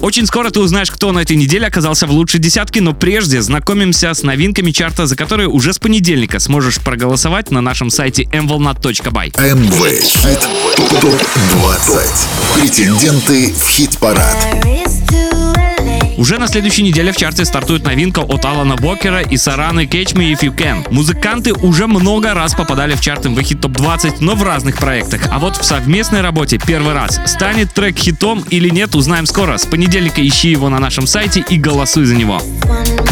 Очень 0.00 0.26
скоро 0.26 0.50
ты 0.50 0.58
узнаешь, 0.58 0.90
кто 0.90 1.12
на 1.12 1.20
этой 1.20 1.36
неделе 1.36 1.68
оказался 1.68 2.08
в 2.08 2.10
лучшей 2.10 2.40
десятке, 2.40 2.80
но 2.80 2.94
прежде 2.94 3.40
знакомимся 3.40 4.12
с 4.12 4.24
новинками 4.24 4.72
чарта, 4.72 5.06
за 5.06 5.14
которые 5.14 5.48
уже 5.48 5.72
с 5.72 5.78
понедельника 5.78 6.40
сможешь 6.40 6.80
проголосовать 6.80 7.52
на 7.52 7.60
нашем 7.60 7.90
сайте 7.90 8.24
mvolnat.by. 8.24 9.54
МВ 9.54 10.02
Хит 10.02 10.48
ТОП-20. 11.00 12.60
Претенденты 12.60 13.52
в 13.52 13.68
хит-парад. 13.68 14.36
Уже 16.16 16.38
на 16.38 16.48
следующей 16.48 16.82
неделе 16.82 17.12
в 17.12 17.16
чарте 17.16 17.44
стартует 17.44 17.84
новинка 17.84 18.20
от 18.20 18.44
Алана 18.44 18.76
Бокера 18.76 19.20
и 19.20 19.36
Сараны 19.36 19.84
Catch 19.84 20.14
Me 20.14 20.32
If 20.32 20.40
You 20.40 20.56
Can. 20.56 20.86
Музыканты 20.90 21.52
уже 21.52 21.86
много 21.86 22.34
раз 22.34 22.54
попадали 22.54 22.94
в 22.94 23.00
чарты 23.00 23.34
хит 23.42 23.60
топ-20, 23.60 24.16
но 24.20 24.34
в 24.34 24.42
разных 24.42 24.78
проектах. 24.78 25.22
А 25.30 25.38
вот 25.38 25.56
в 25.56 25.64
совместной 25.64 26.22
работе 26.22 26.58
первый 26.58 26.94
раз. 26.94 27.20
Станет 27.26 27.72
трек 27.72 27.98
хитом 27.98 28.44
или 28.50 28.68
нет, 28.68 28.94
узнаем 28.94 29.26
скоро. 29.26 29.58
С 29.58 29.66
понедельника 29.66 30.26
ищи 30.26 30.50
его 30.50 30.68
на 30.68 30.78
нашем 30.78 31.06
сайте 31.06 31.44
и 31.48 31.58
голосуй 31.58 32.06
за 32.06 32.14
него. 32.14 32.40
One 32.62 33.05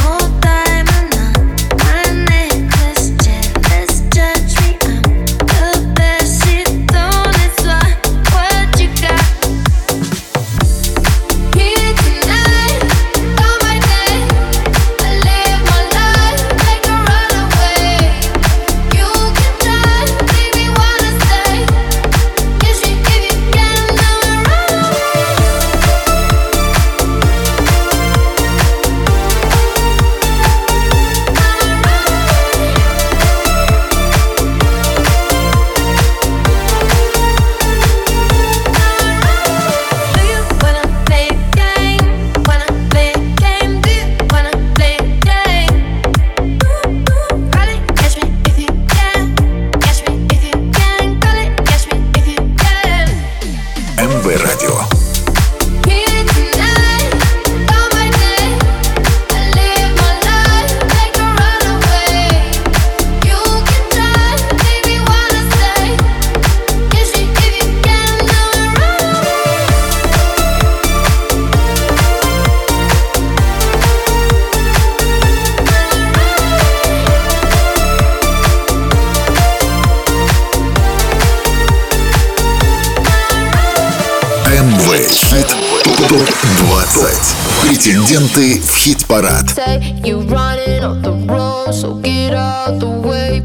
Претенденты 87.84 88.62
в 88.62 88.76
хит-парад. 88.78 89.44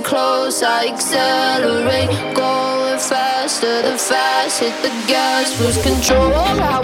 close, 0.05 0.63
I 0.63 0.87
accelerate. 0.93 2.11
Going 2.37 2.99
faster, 2.99 3.83
than 3.83 3.99
fast 3.99 4.61
hit 4.61 4.77
the 4.83 4.93
gas, 5.09 5.59
lose 5.61 5.83
control. 5.83 6.33
I 6.35 6.84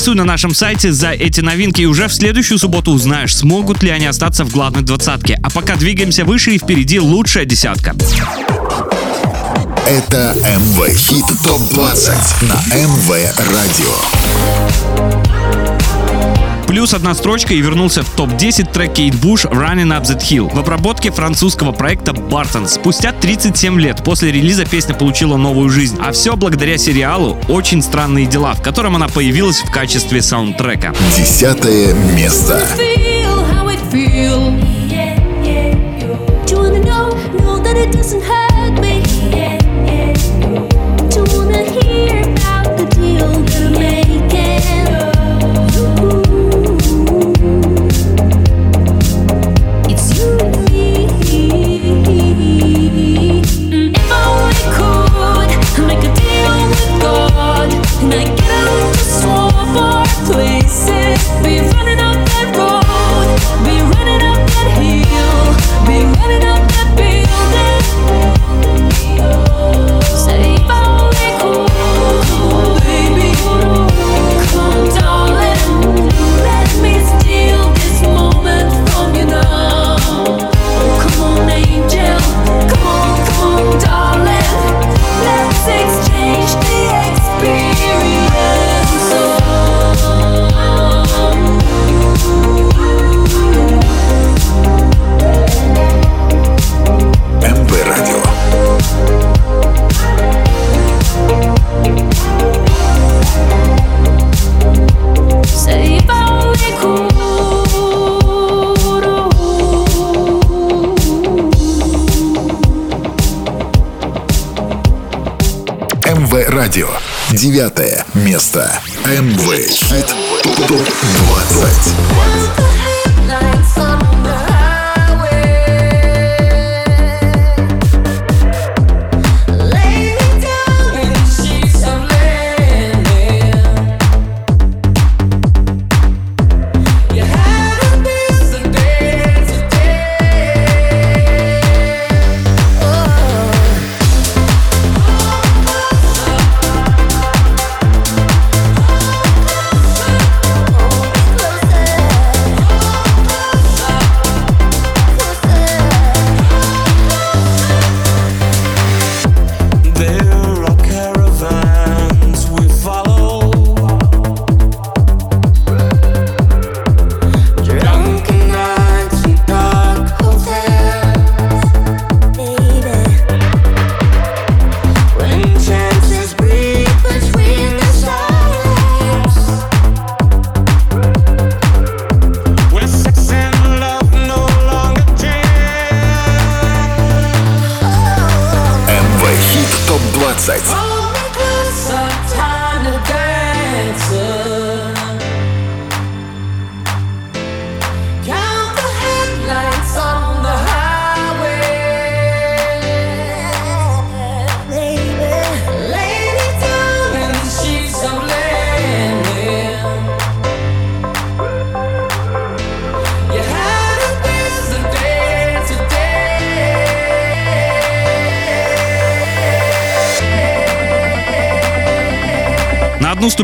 голосуй 0.00 0.14
на 0.14 0.24
нашем 0.24 0.54
сайте 0.54 0.92
за 0.92 1.10
эти 1.10 1.42
новинки 1.42 1.82
и 1.82 1.84
уже 1.84 2.08
в 2.08 2.14
следующую 2.14 2.58
субботу 2.58 2.90
узнаешь, 2.90 3.36
смогут 3.36 3.82
ли 3.82 3.90
они 3.90 4.06
остаться 4.06 4.46
в 4.46 4.50
главной 4.50 4.80
двадцатке. 4.80 5.38
А 5.42 5.50
пока 5.50 5.76
двигаемся 5.76 6.24
выше 6.24 6.52
и 6.52 6.58
впереди 6.58 6.98
лучшая 6.98 7.44
десятка. 7.44 7.94
Это 9.86 10.34
МВ 10.38 10.88
Хит 10.96 11.26
ТОП-20 11.44 12.16
на 12.48 12.54
МВ 12.74 13.10
Радио. 13.52 15.29
Плюс 16.70 16.94
одна 16.94 17.14
строчка 17.14 17.52
и 17.52 17.60
вернулся 17.60 18.04
в 18.04 18.10
топ-10 18.10 18.72
трек 18.72 18.92
Кейт 18.92 19.16
Буш 19.16 19.44
«Running 19.44 19.88
Up 19.88 20.04
That 20.04 20.20
Hill» 20.20 20.54
в 20.54 20.56
обработке 20.56 21.10
французского 21.10 21.72
проекта 21.72 22.12
«Бартон». 22.12 22.68
Спустя 22.68 23.10
37 23.10 23.80
лет 23.80 24.04
после 24.04 24.30
релиза 24.30 24.64
песня 24.64 24.94
получила 24.94 25.36
новую 25.36 25.68
жизнь. 25.68 25.98
А 26.00 26.12
все 26.12 26.36
благодаря 26.36 26.78
сериалу 26.78 27.36
«Очень 27.48 27.82
странные 27.82 28.26
дела», 28.26 28.54
в 28.54 28.62
котором 28.62 28.94
она 28.94 29.08
появилась 29.08 29.58
в 29.58 29.70
качестве 29.72 30.22
саундтрека. 30.22 30.94
Десятое 31.16 31.92
место. 32.14 32.62
feel 33.90 34.49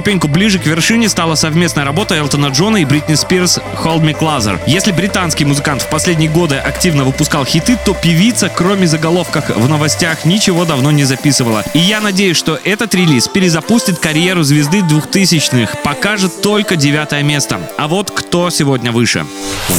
ступеньку 0.06 0.28
ближе 0.28 0.60
к 0.60 0.66
вершине 0.66 1.08
стала 1.08 1.34
совместная 1.34 1.84
работа 1.84 2.14
Элтона 2.14 2.46
Джона 2.46 2.76
и 2.76 2.84
Бритни 2.84 3.16
Спирс 3.16 3.58
«Hold 3.82 4.02
Me 4.02 4.16
Closer». 4.16 4.60
Если 4.64 4.92
британский 4.92 5.44
музыкант 5.44 5.82
в 5.82 5.88
последние 5.88 6.30
годы 6.30 6.54
активно 6.54 7.02
выпускал 7.02 7.44
хиты, 7.44 7.76
то 7.84 7.92
певица, 7.92 8.48
кроме 8.48 8.86
заголовках 8.86 9.50
в 9.50 9.68
новостях, 9.68 10.24
ничего 10.24 10.64
давно 10.64 10.92
не 10.92 11.02
записывала. 11.02 11.64
И 11.74 11.80
я 11.80 12.00
надеюсь, 12.00 12.36
что 12.36 12.56
этот 12.62 12.94
релиз 12.94 13.26
перезапустит 13.26 13.98
карьеру 13.98 14.44
звезды 14.44 14.78
2000-х, 14.78 15.78
покажет 15.82 16.40
только 16.40 16.76
девятое 16.76 17.24
место. 17.24 17.58
А 17.76 17.88
вот 17.88 18.12
кто 18.12 18.48
сегодня 18.50 18.92
выше. 18.92 19.26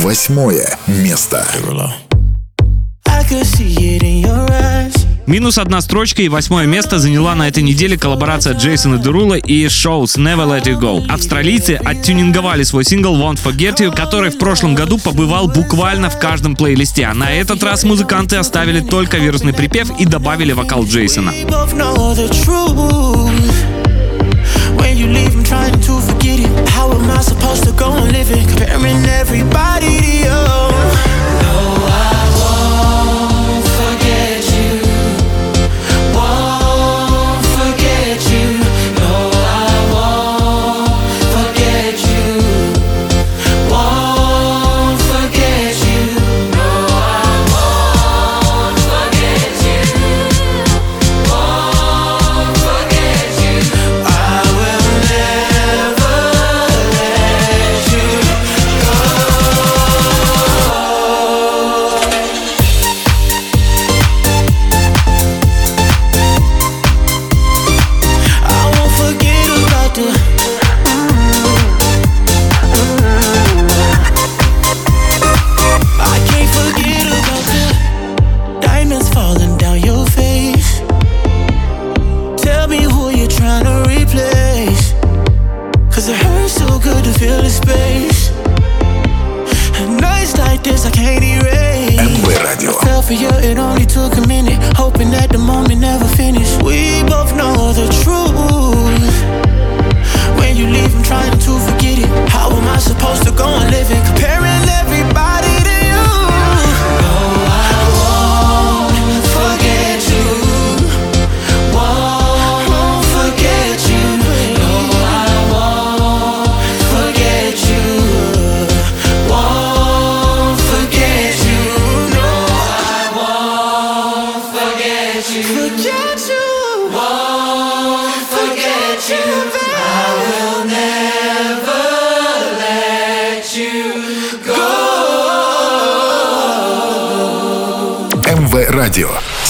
Восьмое 0.01 0.77
место. 0.87 1.47
I 3.07 3.23
could 3.23 3.45
see 3.45 3.66
Минус 5.27 5.57
одна 5.57 5.81
строчка 5.81 6.21
и 6.21 6.29
восьмое 6.29 6.65
место 6.67 6.99
заняла 6.99 7.35
на 7.35 7.49
этой 7.49 7.61
неделе 7.61 7.97
коллаборация 7.97 8.53
Джейсона 8.53 8.97
Дерула 8.97 9.33
и 9.33 9.65
Shows 9.65 10.15
Never 10.15 10.47
Let 10.47 10.63
You 10.63 10.79
Go. 10.79 11.05
Австралийцы 11.09 11.77
оттюнинговали 11.83 12.63
свой 12.63 12.85
сингл 12.85 13.13
Won't 13.17 13.43
Forget 13.43 13.75
You, 13.79 13.93
который 13.93 14.29
в 14.29 14.37
прошлом 14.37 14.73
году 14.73 14.97
побывал 14.97 15.49
буквально 15.49 16.09
в 16.09 16.17
каждом 16.17 16.55
плейлисте, 16.55 17.03
а 17.03 17.13
на 17.13 17.29
этот 17.29 17.61
раз 17.61 17.83
музыканты 17.83 18.37
оставили 18.37 18.79
только 18.79 19.17
вирусный 19.17 19.53
припев 19.53 19.89
и 19.99 20.05
добавили 20.05 20.53
вокал 20.53 20.85
Джейсона. 20.85 21.33
Comparing 27.77 29.05
everybody 29.05 29.99
to 29.99 30.11
you. 30.25 30.76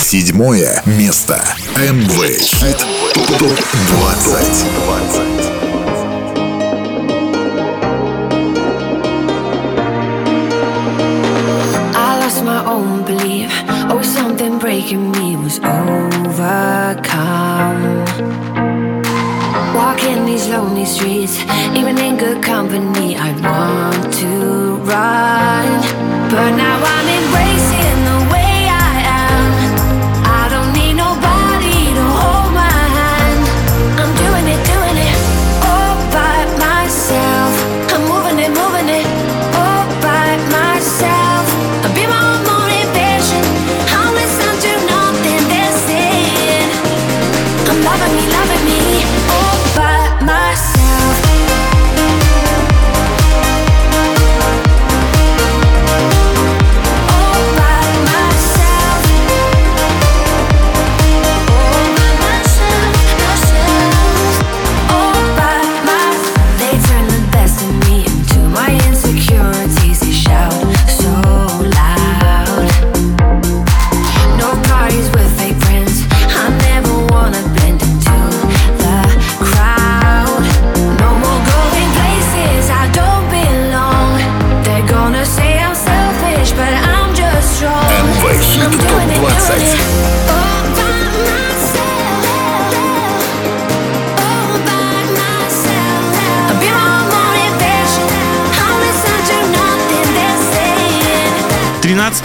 Седьмое 0.10 0.82
место. 0.86 1.44
МВ 1.76 2.27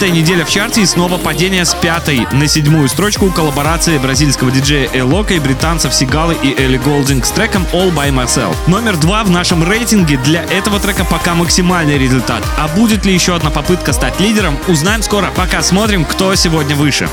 13 0.03 0.21
неделя 0.21 0.43
в 0.43 0.49
чарте 0.49 0.81
и 0.81 0.85
снова 0.85 1.17
падение 1.17 1.63
с 1.63 1.73
пятой 1.73 2.27
на 2.33 2.45
седьмую 2.49 2.89
строчку 2.89 3.31
коллаборации 3.31 3.97
бразильского 3.97 4.51
диджея 4.51 4.89
Элока 4.93 5.33
и 5.33 5.39
британцев 5.39 5.93
Сигалы 5.93 6.35
и 6.43 6.53
Элли 6.61 6.77
Голдинг 6.77 7.25
с 7.25 7.31
треком 7.31 7.65
All 7.71 7.89
By 7.95 8.09
Myself. 8.09 8.53
Номер 8.67 8.97
два 8.97 9.23
в 9.23 9.29
нашем 9.29 9.63
рейтинге. 9.63 10.17
Для 10.17 10.43
этого 10.43 10.81
трека 10.81 11.05
пока 11.05 11.35
максимальный 11.35 11.97
результат. 11.97 12.43
А 12.57 12.67
будет 12.67 13.05
ли 13.05 13.13
еще 13.13 13.33
одна 13.33 13.49
попытка 13.49 13.93
стать 13.93 14.19
лидером, 14.19 14.57
узнаем 14.67 15.03
скоро. 15.03 15.31
Пока 15.37 15.61
смотрим, 15.61 16.03
кто 16.03 16.35
сегодня 16.35 16.75
выше. 16.75 17.07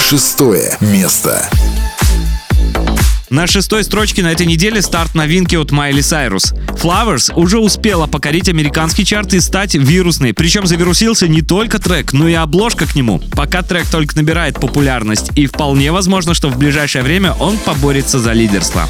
Шестое 0.00 0.76
место. 0.80 1.50
На 3.28 3.48
шестой 3.48 3.82
строчке 3.82 4.22
на 4.22 4.30
этой 4.30 4.46
неделе 4.46 4.80
старт 4.80 5.16
новинки 5.16 5.56
от 5.56 5.72
Майли 5.72 6.00
Сайрус. 6.00 6.52
Flowers 6.80 7.34
уже 7.34 7.58
успела 7.58 8.06
покорить 8.06 8.48
американский 8.48 9.04
чарт 9.04 9.34
и 9.34 9.40
стать 9.40 9.74
вирусной. 9.74 10.32
Причем 10.32 10.64
завирусился 10.64 11.26
не 11.26 11.42
только 11.42 11.80
трек, 11.80 12.12
но 12.12 12.28
и 12.28 12.34
обложка 12.34 12.86
к 12.86 12.94
нему. 12.94 13.20
Пока 13.32 13.62
трек 13.62 13.88
только 13.88 14.14
набирает 14.14 14.60
популярность, 14.60 15.32
и 15.34 15.46
вполне 15.46 15.90
возможно, 15.90 16.34
что 16.34 16.48
в 16.48 16.56
ближайшее 16.56 17.02
время 17.02 17.32
он 17.32 17.58
поборется 17.58 18.20
за 18.20 18.32
лидерство. 18.32 18.88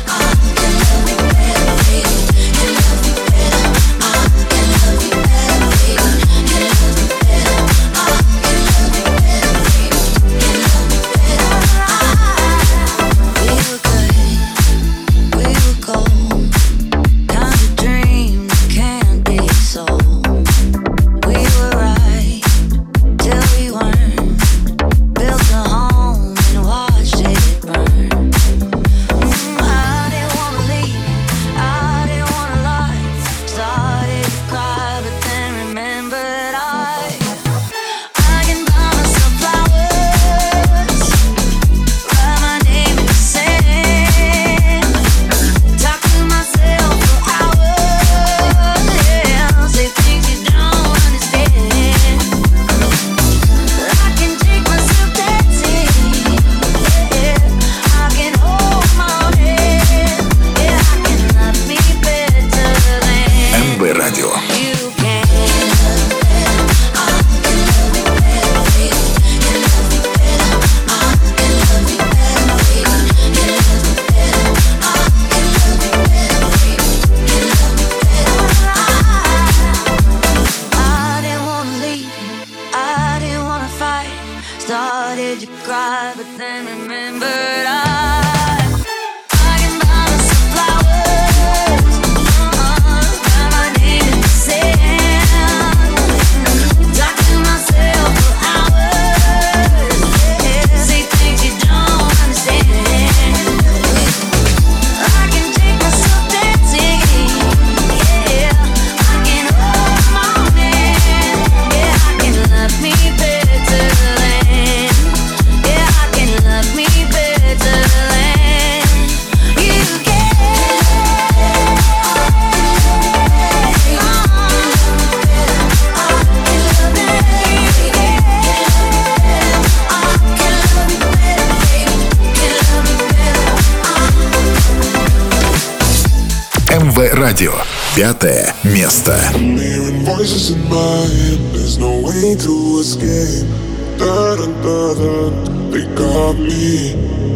Da, 144.94 145.30
they 145.70 145.84
got 145.94 146.38
me. 146.38 146.94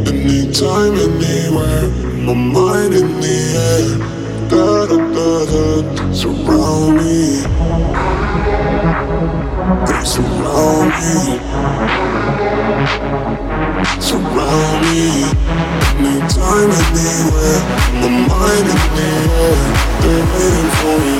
Anytime, 0.09 0.95
anywhere, 0.95 1.89
my 2.25 2.33
mind 2.33 2.95
in 2.95 3.21
the 3.21 3.39
air. 3.69 3.99
Da 4.49 4.87
da 4.87 4.97
da 4.97 5.45
da, 5.45 6.13
surround 6.13 6.97
me. 6.97 8.10
Surround 10.05 10.91
me. 10.99 11.39
Surround 14.01 14.81
me. 14.83 15.31
Anytime, 16.01 16.71
anywhere, 16.91 17.61
my 18.01 18.09
mind 18.27 18.67
in 18.67 18.81
the 18.97 19.09
air. 19.47 19.59
They're 20.01 20.27
waiting 20.33 20.71
for 20.81 20.97
me. 21.07 21.17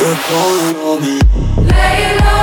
They're 0.00 0.20
calling 0.28 0.76
on 0.84 0.98
me. 1.00 1.16
Lay 1.70 2.02
low, 2.18 2.41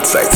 ТОП-20. 0.00 0.29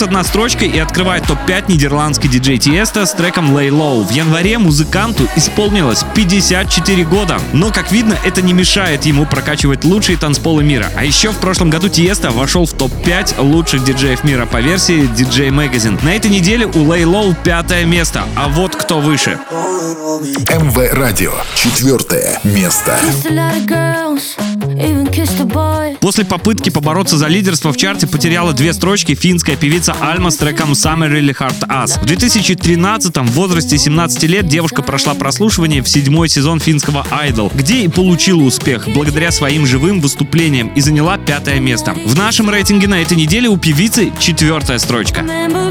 Плюс 0.00 0.08
одна 0.08 0.24
строчка 0.24 0.64
и 0.64 0.78
открывает 0.78 1.26
топ-5 1.26 1.64
нидерландский 1.68 2.30
диджей 2.30 2.56
Тиеста 2.56 3.04
с 3.04 3.12
треком 3.12 3.54
Lay 3.54 3.68
Low. 3.68 4.02
В 4.02 4.10
январе 4.10 4.56
музыканту 4.56 5.28
исполнилось 5.36 6.06
54 6.14 7.04
года. 7.04 7.38
Но, 7.52 7.70
как 7.70 7.92
видно, 7.92 8.16
это 8.24 8.40
не 8.40 8.54
мешает 8.54 9.04
ему 9.04 9.26
прокачивать 9.26 9.84
лучшие 9.84 10.16
танцполы 10.16 10.64
мира. 10.64 10.90
А 10.96 11.04
еще 11.04 11.32
в 11.32 11.36
прошлом 11.36 11.68
году 11.68 11.90
Тиеста 11.90 12.30
вошел 12.30 12.64
в 12.64 12.72
топ-5 12.72 13.42
лучших 13.42 13.84
диджеев 13.84 14.24
мира 14.24 14.46
по 14.46 14.62
версии 14.62 15.02
DJ 15.02 15.50
Magazine. 15.50 16.02
На 16.02 16.16
этой 16.16 16.30
неделе 16.30 16.64
у 16.64 16.70
Lay 16.70 17.02
Low 17.02 17.36
пятое 17.44 17.84
место. 17.84 18.24
А 18.36 18.48
вот 18.48 18.76
кто 18.76 19.00
выше. 19.00 19.38
МВ 19.52 20.94
Радио. 20.94 21.32
Четвертое 21.54 22.40
место. 22.44 22.98
Kissed 23.02 23.26
a 23.26 23.34
lot 23.34 23.54
of 23.54 23.66
girls, 23.66 24.34
После 26.00 26.24
попытки 26.24 26.70
побороться 26.70 27.18
за 27.18 27.26
лидерство 27.28 27.72
в 27.72 27.76
чарте 27.76 28.06
потеряла 28.06 28.52
две 28.52 28.72
строчки 28.72 29.14
финская 29.14 29.56
певица 29.56 29.94
Альма 30.00 30.30
с 30.30 30.36
треком 30.36 30.72
Summer 30.72 31.10
Really 31.10 31.36
Hard 31.36 31.68
Us. 31.68 32.00
В 32.00 32.06
2013-м 32.06 33.26
в 33.26 33.32
возрасте 33.32 33.76
17 33.76 34.22
лет 34.24 34.46
девушка 34.46 34.82
прошла 34.82 35.14
прослушивание 35.14 35.82
в 35.82 35.88
седьмой 35.88 36.28
сезон 36.28 36.60
финского 36.60 37.06
Idol, 37.10 37.50
где 37.54 37.82
и 37.82 37.88
получила 37.88 38.42
успех 38.42 38.88
благодаря 38.88 39.30
своим 39.30 39.66
живым 39.66 40.00
выступлениям 40.00 40.68
и 40.68 40.80
заняла 40.80 41.18
пятое 41.18 41.60
место. 41.60 41.94
В 42.06 42.16
нашем 42.16 42.48
рейтинге 42.50 42.88
на 42.88 43.02
этой 43.02 43.16
неделе 43.16 43.48
у 43.48 43.56
певицы 43.56 44.12
четвертая 44.18 44.78
строчка. 44.78 45.20
Remember, 45.20 45.70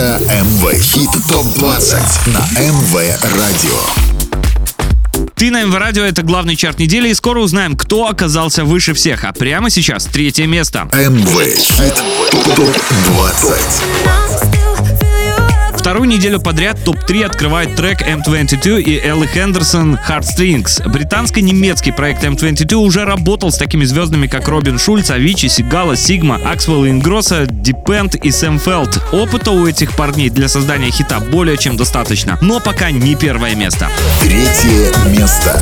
Это 0.00 0.18
МВ 0.32 0.72
Хит 0.80 1.10
ТОП-20 1.28 2.28
на 2.28 2.40
МВ 2.58 2.94
Радио. 3.36 3.78
Ты 5.34 5.50
на 5.50 5.62
МВ 5.62 5.74
Радио— 5.74 6.04
это 6.06 6.22
главный 6.22 6.56
чарт 6.56 6.78
недели, 6.78 7.10
и 7.10 7.14
скоро 7.14 7.40
узнаем, 7.40 7.76
кто 7.76 8.06
оказался 8.06 8.64
выше 8.64 8.94
всех. 8.94 9.24
А 9.24 9.34
прямо 9.34 9.68
сейчас 9.68 10.06
третье 10.06 10.46
место. 10.46 10.88
МВ 10.94 11.54
Хит 11.54 12.02
ТОП-20. 12.56 14.69
Вторую 15.90 16.08
неделю 16.08 16.38
подряд 16.38 16.78
топ-3 16.84 17.24
открывает 17.24 17.74
трек 17.74 18.00
M22 18.02 18.80
и 18.80 19.00
Элла 19.04 19.26
Хендерсон 19.26 19.98
Heartstrings. 20.08 20.88
Британско-немецкий 20.88 21.90
проект 21.90 22.22
M22 22.22 22.76
уже 22.76 23.04
работал 23.04 23.50
с 23.50 23.58
такими 23.58 23.84
звездами, 23.84 24.28
как 24.28 24.46
Робин 24.46 24.78
Шульц, 24.78 25.10
Авичи, 25.10 25.48
Сигала, 25.48 25.96
Сигма, 25.96 26.36
Аксвелл 26.46 26.86
Ингроссо, 26.86 27.46
Дипенд 27.46 28.14
и 28.14 28.30
Сэм 28.30 28.60
Фелд. 28.60 29.02
Опыта 29.10 29.50
у 29.50 29.66
этих 29.66 29.96
парней 29.96 30.30
для 30.30 30.46
создания 30.46 30.92
хита 30.92 31.18
более 31.18 31.56
чем 31.56 31.76
достаточно, 31.76 32.38
но 32.40 32.60
пока 32.60 32.92
не 32.92 33.16
первое 33.16 33.56
место. 33.56 33.88
Третье 34.22 34.92
место. 35.08 35.60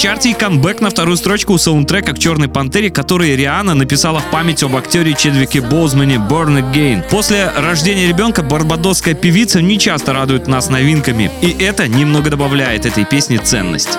Чарте 0.00 0.30
и 0.30 0.32
камбэк 0.32 0.80
на 0.80 0.88
вторую 0.88 1.18
строчку 1.18 1.52
у 1.52 1.58
саундтрека 1.58 2.14
к 2.14 2.18
«Черной 2.18 2.48
пантере», 2.48 2.88
который 2.88 3.36
Риана 3.36 3.74
написала 3.74 4.20
в 4.20 4.30
память 4.30 4.62
об 4.62 4.74
актере 4.74 5.12
Чедвике 5.12 5.60
Боузмане 5.60 6.14
«Born 6.14 6.58
Again». 6.58 7.06
После 7.10 7.50
рождения 7.54 8.08
ребенка 8.08 8.42
барбадосская 8.42 9.12
певица 9.12 9.60
не 9.60 9.78
часто 9.78 10.14
радует 10.14 10.46
нас 10.46 10.70
новинками, 10.70 11.30
и 11.42 11.50
это 11.50 11.86
немного 11.86 12.30
добавляет 12.30 12.86
этой 12.86 13.04
песне 13.04 13.36
ценность. 13.36 13.98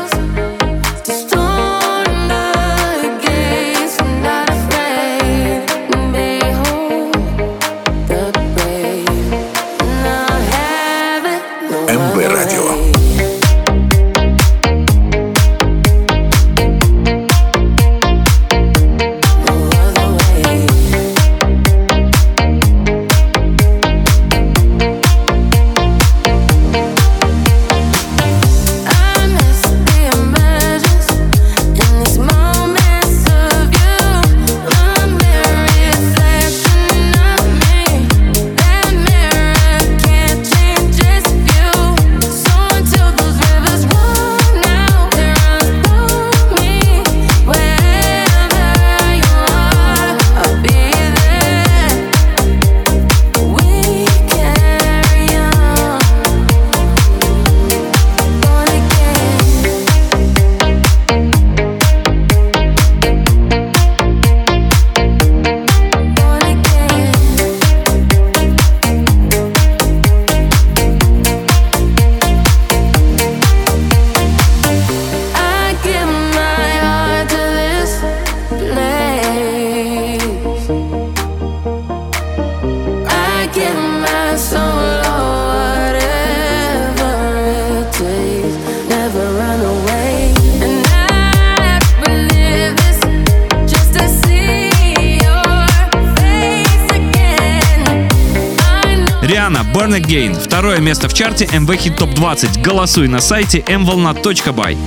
Чарте 101.31 101.45
MV 101.45 101.67
Hit 101.67 101.97
Top 101.97 102.13
20. 102.13 102.61
Голосуй 102.61 103.07
на 103.07 103.21
сайте 103.21 103.59
mvolna.by. 103.59 104.77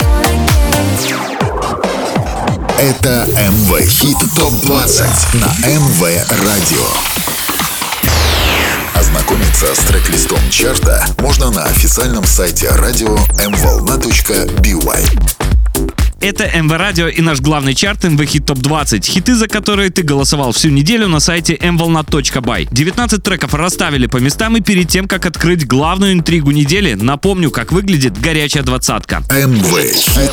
Это 2.79 3.27
МВ 3.51 3.81
Хит 3.89 4.19
ТОП-20 4.37 5.07
на 5.35 5.47
МВ 5.67 6.03
Радио. 6.31 6.87
Ознакомиться 8.95 9.75
с 9.75 9.79
трек-листом 9.87 10.39
чарта 10.51 11.07
можно 11.21 11.51
на 11.51 11.65
официальном 11.65 12.25
сайте 12.25 12.69
радио 12.69 13.17
mvolna.by. 13.39 15.44
Это 16.25 16.45
МВ 16.59 16.73
Радио 16.73 17.09
и 17.09 17.21
наш 17.21 17.43
главный 17.43 17.75
чарт 17.75 18.05
МВ 18.05 18.25
Хит 18.25 18.47
Топ 18.47 18.57
20. 18.57 19.05
Хиты, 19.05 19.35
за 19.35 19.47
которые 19.47 19.91
ты 19.91 20.03
голосовал 20.03 20.53
всю 20.53 20.71
неделю 20.71 21.07
на 21.07 21.21
сайте 21.21 21.55
mvolna.by. 21.57 22.69
19 22.71 23.23
треков 23.23 23.53
расставили 23.53 24.07
по 24.07 24.17
местам 24.17 24.57
и 24.57 24.63
перед 24.63 24.89
тем, 24.89 25.07
как 25.07 25.27
открыть 25.27 25.67
главную 25.67 26.15
интригу 26.15 26.51
недели, 26.51 26.95
напомню, 26.95 27.51
как 27.51 27.73
выглядит 27.73 28.19
горячая 28.19 28.63
двадцатка. 28.63 29.23
МВ 29.29 29.93
Хит 29.93 30.33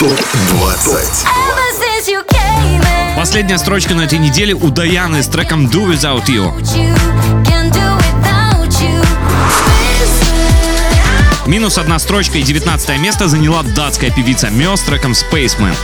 ТОП 0.00 0.18
20. 0.50 0.94
Ever 0.94 1.70
since 1.78 2.08
you 2.08 2.26
came 2.28 2.80
in, 2.80 3.16
Последняя 3.16 3.58
строчка 3.58 3.94
на 3.94 4.00
этой 4.00 4.18
неделе 4.18 4.54
у 4.54 4.68
Даяны 4.70 5.22
с 5.22 5.28
треком 5.28 5.66
Do 5.66 5.92
Without 5.92 6.26
You. 6.26 6.52
Минус 11.46 11.78
одна 11.78 11.98
строчка 11.98 12.38
и 12.38 12.42
19 12.42 12.98
место 12.98 13.28
заняла 13.28 13.62
датская 13.62 14.10
певица 14.10 14.50
Мё 14.50 14.76
с 14.76 14.82
треком 14.82 15.12
Spaceman. 15.12 15.74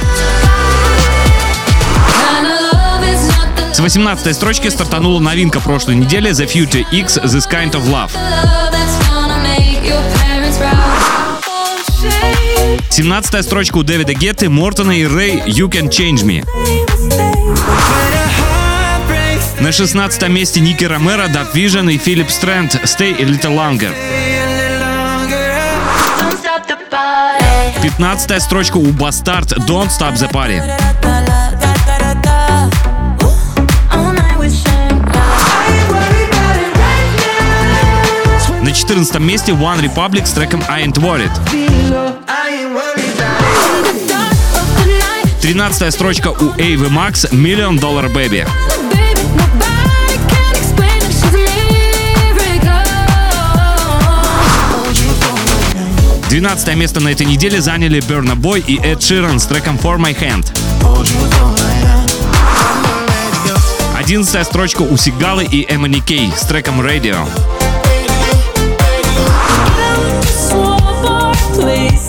С 3.73 3.81
18 3.81 4.35
строчки 4.35 4.69
стартанула 4.69 5.21
новинка 5.21 5.61
прошлой 5.61 5.97
недели 5.97 6.31
The 6.31 6.47
Future 6.51 6.87
X 6.91 7.19
This 7.19 7.51
Kind 7.51 7.73
of 7.73 7.85
Love. 7.87 8.11
love 8.15 8.73
that's 8.73 8.97
gonna 9.09 9.39
make 9.43 9.83
your 9.85 10.01
parents 10.17 10.59
proud. 10.59 10.73
Oh, 11.47 11.77
shame. 12.01 12.81
17 12.91 13.45
строчка 13.45 13.77
у 13.77 13.83
Дэвида 13.83 14.15
Гетты, 14.15 14.49
Мортона 14.49 14.93
и 14.93 15.07
Рэй 15.07 15.43
You 15.47 15.69
Can 15.69 15.91
Change 15.91 16.25
Me. 16.25 16.45
На 19.61 19.73
16 19.73 20.29
месте 20.29 20.61
Ники 20.61 20.85
Ромеро, 20.85 21.29
Даб 21.29 21.55
Vision 21.55 21.93
и 21.93 21.99
Филипп 21.99 22.31
Стрэнд 22.31 22.77
Stay 22.85 23.21
a 23.21 23.25
Little 23.25 23.55
Longer. 23.55 23.93
15 27.87 28.43
строчка 28.43 28.78
у 28.78 28.87
Бастард 28.87 29.53
Don't 29.59 29.91
Stop 29.91 30.14
the 30.14 30.28
Party. 30.28 30.61
На 38.61 38.72
14 38.72 39.20
месте 39.20 39.53
One 39.53 39.80
Republic 39.80 40.26
с 40.26 40.32
треком 40.32 40.64
I 40.68 40.84
Ain't 40.84 40.95
Worried. 40.95 41.30
13 45.41 45.95
строчка 45.95 46.30
у 46.30 46.59
Эйвы 46.59 46.89
Макс 46.89 47.26
Million 47.26 47.78
Dollar 47.78 48.12
Baby. 48.12 48.49
12 56.39 56.76
место 56.76 57.01
на 57.01 57.09
этой 57.09 57.24
неделе 57.24 57.62
заняли 57.62 57.99
Burna 57.99 58.37
Boy 58.37 58.62
и 58.66 58.76
Эд 58.76 59.03
Ширан 59.03 59.41
с 59.41 59.47
треком 59.47 59.76
For 59.76 59.97
My 59.97 60.14
Hand. 60.14 60.47
11 63.97 64.47
строчка 64.47 64.82
у 64.82 64.99
Сигалы 64.99 65.45
и 65.45 65.66
Эммани 65.66 66.03
Кей 66.03 66.30
с 66.37 66.43
треком 66.43 66.82
Radio. 66.82 67.26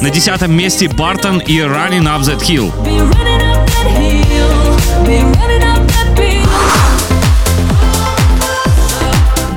На 0.01 0.09
10 0.09 0.47
месте 0.49 0.89
Бартон 0.89 1.39
и 1.39 1.59
Running 1.59 2.03
Up 2.03 2.23
That 2.23 2.41
Hill. 2.41 2.73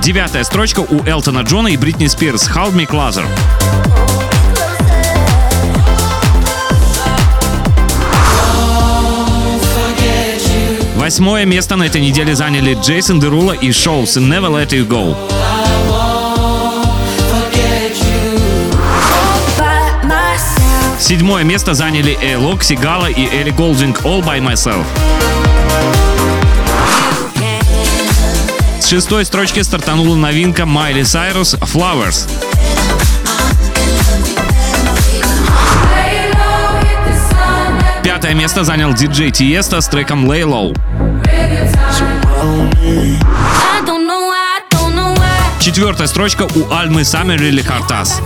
Девятая 0.01 0.45
строчка 0.45 0.79
у 0.79 1.05
Элтона 1.05 1.41
Джона 1.41 1.69
и 1.69 1.77
Бритни 1.77 2.07
Спирс 2.07 2.49
Hold 2.49 2.75
Me 2.75 2.87
Closer. 2.87 3.27
Восьмое 11.11 11.45
место 11.45 11.75
на 11.75 11.83
этой 11.83 12.01
неделе 12.01 12.37
заняли 12.37 12.79
Джейсон 12.81 13.19
Дерула 13.19 13.51
и 13.51 13.73
Шоус 13.73 14.17
Never 14.17 14.49
Let 14.49 14.69
You 14.69 14.87
Go. 14.87 15.17
Седьмое 21.01 21.43
место 21.43 21.75
заняли 21.75 22.17
Эйлок, 22.23 22.63
Сигала 22.63 23.07
и 23.07 23.27
Элли 23.27 23.51
Голдинг 23.51 24.03
All 24.03 24.25
By 24.25 24.39
Myself. 24.39 24.85
С 28.79 28.87
шестой 28.87 29.25
строчки 29.25 29.59
стартанула 29.63 30.15
новинка 30.15 30.65
Майли 30.65 31.03
Сайрус 31.03 31.55
Flowers. 31.55 32.29
Пятое 38.31 38.43
место 38.43 38.63
занял 38.63 38.95
диджей 38.95 39.33
Тиеста 39.33 39.81
с 39.81 39.89
треком 39.89 40.31
Lay 40.31 40.43
Low. 40.43 40.73
Четвертая 45.59 46.07
строчка 46.07 46.47
у 46.55 46.73
Альмы 46.73 47.03
Саммер 47.03 47.43
или 47.43 47.61
Хартас. 47.61 48.21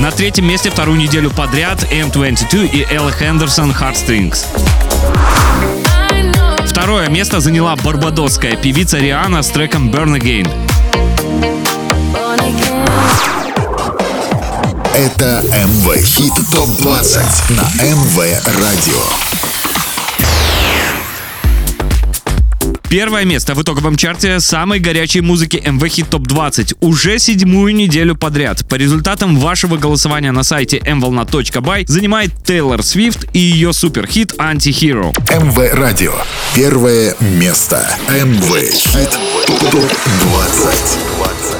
На 0.00 0.10
третьем 0.10 0.48
месте 0.48 0.70
вторую 0.70 0.98
неделю 0.98 1.30
подряд 1.30 1.84
M22 1.84 2.66
и 2.66 2.84
Элла 2.92 3.12
Хендерсон 3.12 3.70
Heartstrings. 3.70 4.44
Второе 6.66 7.08
место 7.10 7.38
заняла 7.38 7.76
барбадосская 7.76 8.56
певица 8.56 8.98
Риана 8.98 9.44
с 9.44 9.50
треком 9.50 9.88
Burn 9.88 10.20
again. 10.20 10.48
Это 15.00 15.42
МВ 15.66 15.96
Хит 16.04 16.34
ТОП 16.52 16.68
20 16.82 17.50
на 17.56 17.62
МВ 17.82 18.18
Радио. 18.60 19.02
Первое 22.90 23.24
место 23.24 23.54
в 23.54 23.62
итоговом 23.62 23.96
чарте 23.96 24.40
самой 24.40 24.78
горячей 24.78 25.22
музыки 25.22 25.56
MV 25.56 25.80
Hit 25.80 26.10
Top 26.10 26.26
20 26.26 26.74
уже 26.82 27.18
седьмую 27.18 27.74
неделю 27.74 28.14
подряд. 28.14 28.68
По 28.68 28.74
результатам 28.74 29.38
вашего 29.38 29.78
голосования 29.78 30.32
на 30.32 30.42
сайте 30.42 30.76
mvolna.by 30.76 31.84
занимает 31.86 32.32
Тейлор 32.44 32.82
Свифт 32.82 33.24
и 33.32 33.38
ее 33.38 33.72
суперхит 33.72 34.34
Anti-Hero. 34.34 35.14
МВ 35.42 35.72
Радио. 35.72 36.12
Первое 36.54 37.16
место. 37.20 37.88
МВ 38.10 38.70
Хит 38.70 39.18
ТОП 39.46 39.70
20. 39.70 41.59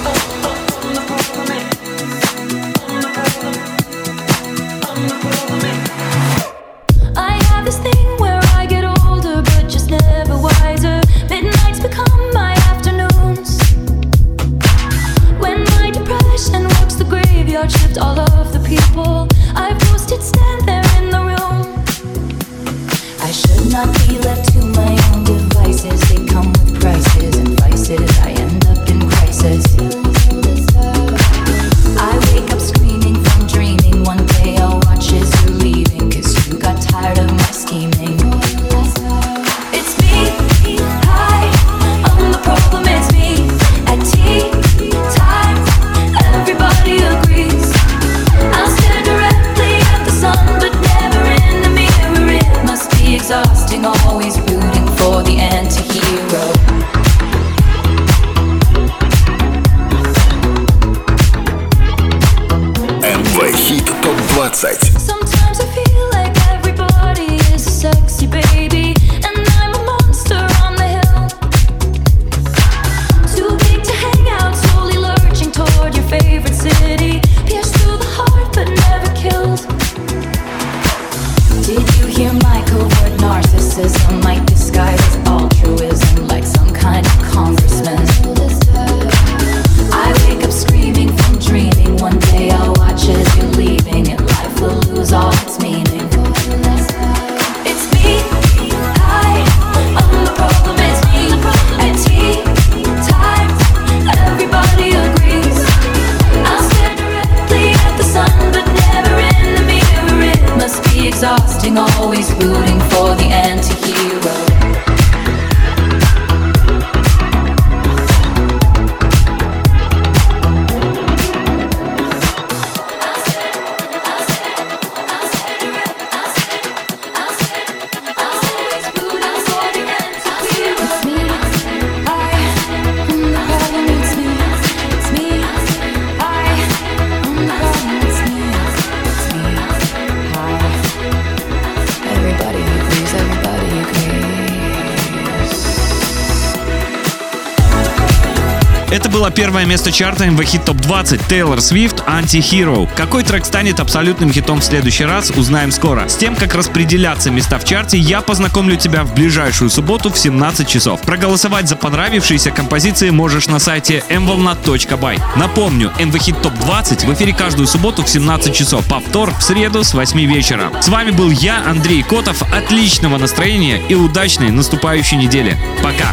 Первое 149.35 149.65
место 149.65 149.93
чарта 149.93 150.27
МВ 150.27 150.43
Хит 150.45 150.65
Топ 150.65 150.77
20 150.79 151.27
Тейлор 151.29 151.61
Свифт 151.61 152.01
Anti-Hero. 152.01 152.89
Какой 152.97 153.23
трек 153.23 153.45
станет 153.45 153.81
абсолютным 153.81 154.33
хитом 154.33 154.61
в 154.61 154.65
следующий 154.65 155.05
раз, 155.05 155.31
узнаем 155.31 155.71
скоро. 155.71 156.09
С 156.09 156.17
тем, 156.17 156.35
как 156.35 156.55
распределяться 156.55 157.31
места 157.31 157.59
в 157.59 157.65
чарте, 157.65 157.99
я 157.99 158.21
познакомлю 158.21 158.77
тебя 158.77 159.05
в 159.05 159.15
ближайшую 159.15 159.71
субботу 159.71 160.11
в 160.11 160.19
17 160.19 160.69
часов. 160.69 161.01
Проголосовать 161.03 161.69
за 161.69 161.77
понравившиеся 161.77 162.51
композиции 162.51 163.11
можешь 163.11 163.47
на 163.47 163.59
сайте 163.59 164.05
mvolna.by. 164.09 165.21
Напомню, 165.37 165.93
МВ 165.99 166.19
Хит 166.19 166.41
Топ 166.43 166.55
20 166.55 167.05
в 167.05 167.15
эфире 167.15 167.33
каждую 167.33 167.67
субботу 167.67 168.03
в 168.03 168.09
17 168.09 168.55
часов. 168.55 168.87
Повтор 168.87 169.33
в 169.33 169.43
среду 169.43 169.85
с 169.85 169.95
8 169.95 170.21
вечера. 170.21 170.71
С 170.81 170.89
вами 170.89 171.11
был 171.11 171.31
я, 171.31 171.63
Андрей 171.67 172.03
Котов. 172.03 172.43
Отличного 172.53 173.19
настроения 173.19 173.81
и 173.89 173.95
удачной 173.95 174.51
наступающей 174.51 175.17
недели. 175.17 175.57
Пока! 175.83 176.13